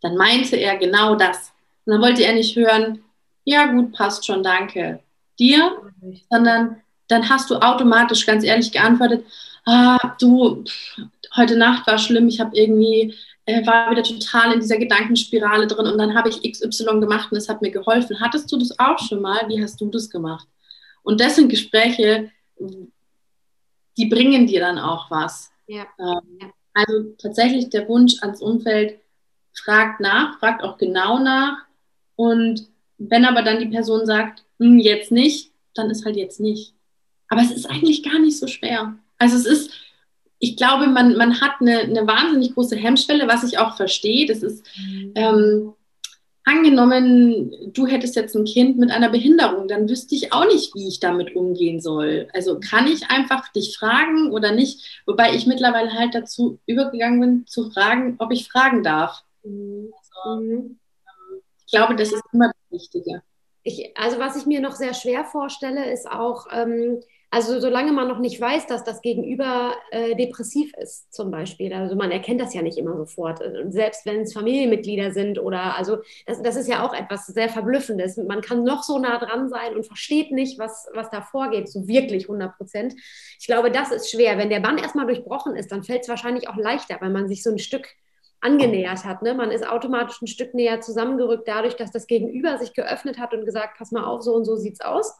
[0.00, 1.52] Dann meinte er genau das.
[1.84, 3.02] Und dann wollte er nicht hören,
[3.44, 5.00] ja gut, passt schon, danke
[5.38, 5.72] dir,
[6.30, 9.24] sondern dann hast du automatisch ganz ehrlich geantwortet,
[9.64, 10.64] ah, du,
[11.36, 13.14] heute Nacht war schlimm, ich habe irgendwie,
[13.46, 17.38] äh, war wieder total in dieser Gedankenspirale drin und dann habe ich XY gemacht und
[17.38, 18.20] es hat mir geholfen.
[18.20, 19.48] Hattest du das auch schon mal?
[19.48, 20.46] Wie hast du das gemacht?
[21.02, 22.30] Und das sind Gespräche,
[23.98, 25.50] die bringen dir dann auch was.
[25.66, 25.86] Ja.
[25.98, 29.00] Ähm, also tatsächlich der Wunsch ans Umfeld,
[29.52, 31.58] fragt nach, fragt auch genau nach.
[32.16, 32.68] Und
[32.98, 36.74] wenn aber dann die Person sagt, hm, jetzt nicht, dann ist halt jetzt nicht.
[37.28, 38.96] Aber es ist eigentlich gar nicht so schwer.
[39.18, 39.72] Also es ist,
[40.38, 44.26] ich glaube, man, man hat eine, eine wahnsinnig große Hemmschwelle, was ich auch verstehe.
[44.26, 45.12] Das ist, mhm.
[45.16, 45.74] ähm,
[46.48, 50.88] angenommen, du hättest jetzt ein Kind mit einer Behinderung, dann wüsste ich auch nicht, wie
[50.88, 52.28] ich damit umgehen soll.
[52.32, 55.02] Also kann ich einfach dich fragen oder nicht?
[55.06, 59.22] Wobei ich mittlerweile halt dazu übergegangen bin, zu fragen, ob ich fragen darf.
[59.44, 59.92] Mhm.
[59.96, 60.78] Also, ähm,
[61.66, 63.22] ich glaube, das ist immer das Wichtige.
[63.62, 68.08] Ich, also was ich mir noch sehr schwer vorstelle, ist auch, ähm, also solange man
[68.08, 71.74] noch nicht weiß, dass das Gegenüber äh, depressiv ist, zum Beispiel.
[71.74, 73.42] Also man erkennt das ja nicht immer sofort.
[73.42, 77.50] Und selbst wenn es Familienmitglieder sind oder also das, das ist ja auch etwas sehr
[77.50, 78.16] Verblüffendes.
[78.16, 81.86] Man kann noch so nah dran sein und versteht nicht, was, was da vorgeht, so
[81.86, 82.94] wirklich 100 Prozent.
[83.38, 84.38] Ich glaube, das ist schwer.
[84.38, 87.42] Wenn der Bann erstmal durchbrochen ist, dann fällt es wahrscheinlich auch leichter, weil man sich
[87.42, 87.88] so ein Stück
[88.40, 89.20] angenähert hat.
[89.20, 89.34] Ne?
[89.34, 93.44] Man ist automatisch ein Stück näher zusammengerückt, dadurch, dass das Gegenüber sich geöffnet hat und
[93.44, 95.12] gesagt, pass mal auf, so und so sieht's aus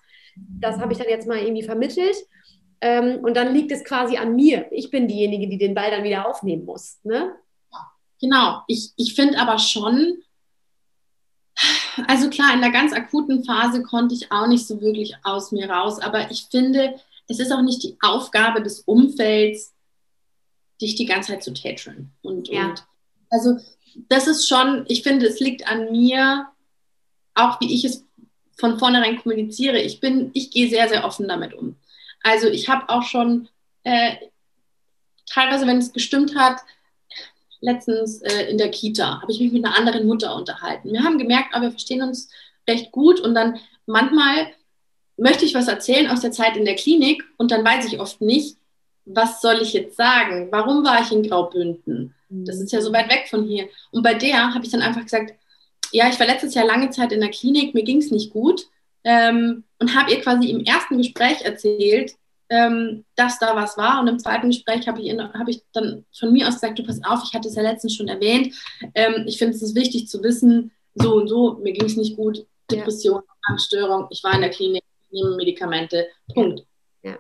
[0.61, 2.17] das habe ich dann jetzt mal irgendwie vermittelt.
[2.81, 4.67] Ähm, und dann liegt es quasi an mir.
[4.71, 6.99] Ich bin diejenige, die den Ball dann wieder aufnehmen muss.
[7.03, 7.35] Ne?
[8.21, 8.63] Genau.
[8.69, 10.19] Ich, ich finde aber schon,
[12.07, 15.69] also klar, in der ganz akuten Phase konnte ich auch nicht so wirklich aus mir
[15.69, 15.99] raus.
[16.01, 16.95] Aber ich finde,
[17.27, 19.75] es ist auch nicht die Aufgabe des Umfelds,
[20.81, 22.13] dich die ganze Zeit zu tätscheln.
[22.23, 22.69] Und, ja.
[22.69, 22.85] und
[23.31, 23.57] also
[24.09, 26.49] das ist schon, ich finde, es liegt an mir,
[27.35, 28.05] auch wie ich es
[28.59, 29.81] von vornherein kommuniziere.
[29.81, 31.77] Ich bin, ich gehe sehr, sehr offen damit um.
[32.23, 33.49] Also ich habe auch schon
[33.85, 34.17] äh,
[35.27, 36.61] teilweise, wenn es gestimmt hat,
[37.61, 40.93] letztens äh, in der Kita habe ich mich mit einer anderen Mutter unterhalten.
[40.93, 42.31] Wir haben gemerkt, aber wir verstehen uns
[42.69, 44.49] recht gut und dann manchmal
[45.17, 48.21] möchte ich was erzählen aus der Zeit in der Klinik und dann weiß ich oft
[48.21, 48.57] nicht,
[49.05, 50.49] was soll ich jetzt sagen?
[50.51, 52.15] Warum war ich in Graubünden?
[52.29, 53.69] Das ist ja so weit weg von hier.
[53.91, 55.35] Und bei der habe ich dann einfach gesagt,
[55.93, 58.67] ja, ich war letztes Jahr lange Zeit in der Klinik, mir ging es nicht gut
[59.05, 62.15] ähm, und habe ihr quasi im ersten Gespräch erzählt,
[62.51, 64.01] ähm, dass da was war.
[64.01, 67.03] Und im zweiten Gespräch habe ich, hab ich dann von mir aus gesagt, du pass
[67.05, 68.55] auf, ich hatte es ja letztens schon erwähnt.
[68.95, 72.17] Ähm, ich finde es ist wichtig zu wissen, so und so, mir ging es nicht
[72.17, 76.65] gut, Depression, Angststörung, ich war in der Klinik, ich nehme Medikamente, Punkt.
[77.03, 77.19] Ja.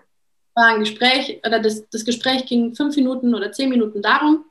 [0.54, 4.44] War ein Gespräch, oder das, das Gespräch ging fünf Minuten oder zehn Minuten darum.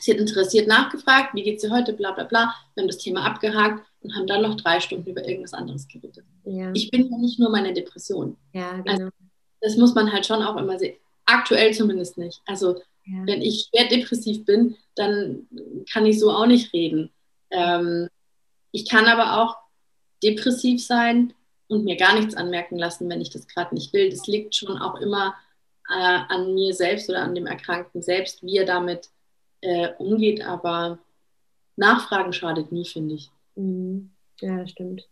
[0.00, 2.54] Sie hat interessiert nachgefragt, wie geht es dir heute, bla bla bla.
[2.74, 6.24] Wir haben das Thema abgehakt und haben dann noch drei Stunden über irgendwas anderes geredet.
[6.44, 6.70] Ja.
[6.72, 8.36] Ich bin ja nicht nur meine Depression.
[8.52, 8.92] Ja, genau.
[8.92, 9.08] Also,
[9.60, 10.96] das muss man halt schon auch immer sehen.
[11.26, 12.40] Aktuell zumindest nicht.
[12.46, 13.26] Also ja.
[13.26, 15.48] wenn ich schwer depressiv bin, dann
[15.92, 17.10] kann ich so auch nicht reden.
[17.50, 18.08] Ähm,
[18.70, 19.56] ich kann aber auch
[20.22, 21.34] depressiv sein
[21.66, 24.10] und mir gar nichts anmerken lassen, wenn ich das gerade nicht will.
[24.10, 25.34] Das liegt schon auch immer
[25.88, 29.08] äh, an mir selbst oder an dem Erkrankten selbst, wie er damit
[29.60, 30.44] äh, umgeht.
[30.44, 30.98] Aber
[31.76, 33.30] Nachfragen schadet nie, finde ich.
[33.54, 34.10] Mhm.
[34.40, 35.08] Ja, das stimmt.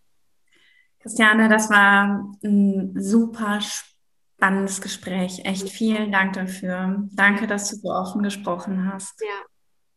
[1.00, 5.44] Christiane, das war ein super spannendes Gespräch.
[5.44, 7.08] Echt vielen Dank dafür.
[7.12, 9.20] Danke, dass du so offen gesprochen hast.
[9.20, 9.44] Ja,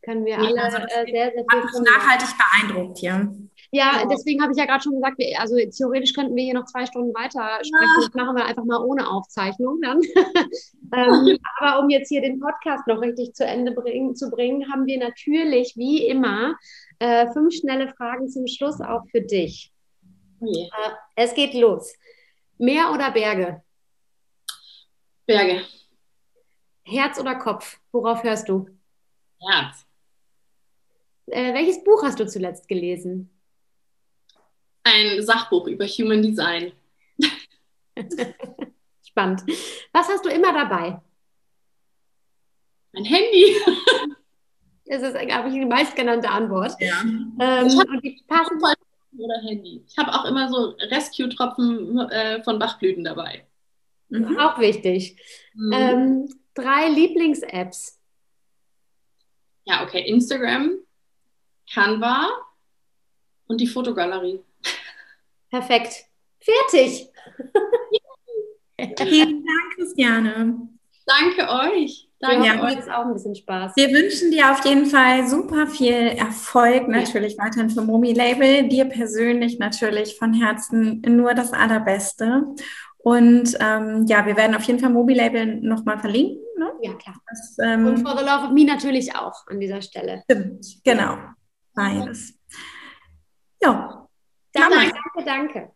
[0.02, 1.46] können wir alle also äh, sehr, sehr viel.
[1.48, 3.34] Hat mich nachhaltig beeindruckt hier.
[3.72, 6.86] Ja, deswegen habe ich ja gerade schon gesagt, also theoretisch könnten wir hier noch zwei
[6.86, 7.72] Stunden weiter sprechen.
[7.80, 8.00] Ja.
[8.00, 10.00] Das machen wir einfach mal ohne Aufzeichnung dann.
[10.92, 14.86] ähm, aber um jetzt hier den Podcast noch richtig zu Ende bringen, zu bringen, haben
[14.86, 16.56] wir natürlich wie immer
[16.98, 19.72] äh, fünf schnelle Fragen zum Schluss auch für dich.
[20.40, 20.68] Okay.
[20.86, 21.94] Äh, es geht los.
[22.58, 23.62] Meer oder Berge?
[25.26, 25.62] Berge.
[26.82, 27.78] Herz oder Kopf?
[27.92, 28.66] Worauf hörst du?
[29.40, 29.86] Herz.
[31.26, 33.30] Äh, welches Buch hast du zuletzt gelesen?
[34.84, 36.72] Ein Sachbuch über Human Design.
[39.06, 39.42] Spannend.
[39.92, 41.00] Was hast du immer dabei?
[42.92, 43.56] Mein Handy.
[44.90, 46.72] Das ist, glaube ich, die meistgenannte Antwort.
[46.80, 47.00] Ja.
[47.38, 53.46] Ähm, ich habe auch immer so Rescue-Tropfen äh, von Bachblüten dabei.
[54.08, 54.36] Mhm.
[54.36, 55.16] Auch wichtig.
[55.54, 55.72] Mhm.
[55.72, 58.00] Ähm, drei Lieblings-Apps.
[59.64, 60.00] Ja, okay.
[60.08, 60.72] Instagram,
[61.72, 62.28] Canva
[63.46, 64.40] und die Fotogalerie.
[65.50, 66.04] Perfekt.
[66.40, 67.08] Fertig.
[68.98, 70.68] Vielen Dank, Christiane.
[71.06, 72.08] Danke euch.
[72.20, 72.92] Danke ja, euch.
[72.92, 73.72] auch ein bisschen Spaß.
[73.76, 77.44] Wir wünschen dir auf jeden Fall super viel Erfolg, natürlich ja.
[77.44, 78.68] weiterhin für Momi Label.
[78.68, 82.44] Dir persönlich natürlich von Herzen nur das Allerbeste.
[82.98, 86.44] Und ähm, ja, wir werden auf jeden Fall Mobi Label nochmal verlinken.
[86.58, 86.70] Ne?
[86.82, 87.16] Ja, klar.
[87.26, 90.22] Das, ähm, Und For the Love of Me natürlich auch an dieser Stelle.
[90.30, 91.16] Stimmt, genau.
[91.74, 92.34] Beides.
[93.62, 93.99] Ja,
[94.52, 95.72] Danke, danke, danke.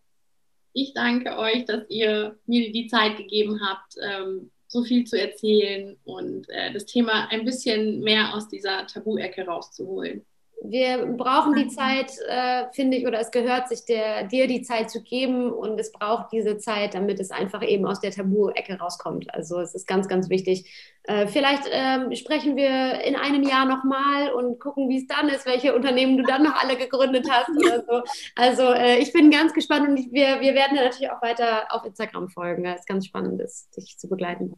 [0.73, 5.97] Ich danke euch, dass ihr mir die Zeit gegeben habt, ähm, so viel zu erzählen
[6.05, 10.27] und äh, das Thema ein bisschen mehr aus dieser Tabu-Ecke rauszuholen
[10.67, 14.91] wir brauchen die Zeit, äh, finde ich, oder es gehört sich der, dir die Zeit
[14.91, 19.33] zu geben und es braucht diese Zeit, damit es einfach eben aus der Tabu-Ecke rauskommt.
[19.35, 20.97] Also es ist ganz, ganz wichtig.
[21.03, 25.45] Äh, vielleicht äh, sprechen wir in einem Jahr nochmal und gucken, wie es dann ist,
[25.45, 28.03] welche Unternehmen du dann noch alle gegründet hast oder so.
[28.35, 31.85] Also äh, ich bin ganz gespannt und ich, wir, wir werden natürlich auch weiter auf
[31.85, 34.55] Instagram folgen, weil es ganz spannend ist, dich zu begleiten.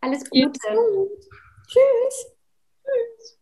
[0.00, 0.58] Alles Gute.
[1.68, 2.32] Tschüss.
[2.82, 3.38] Tschüss.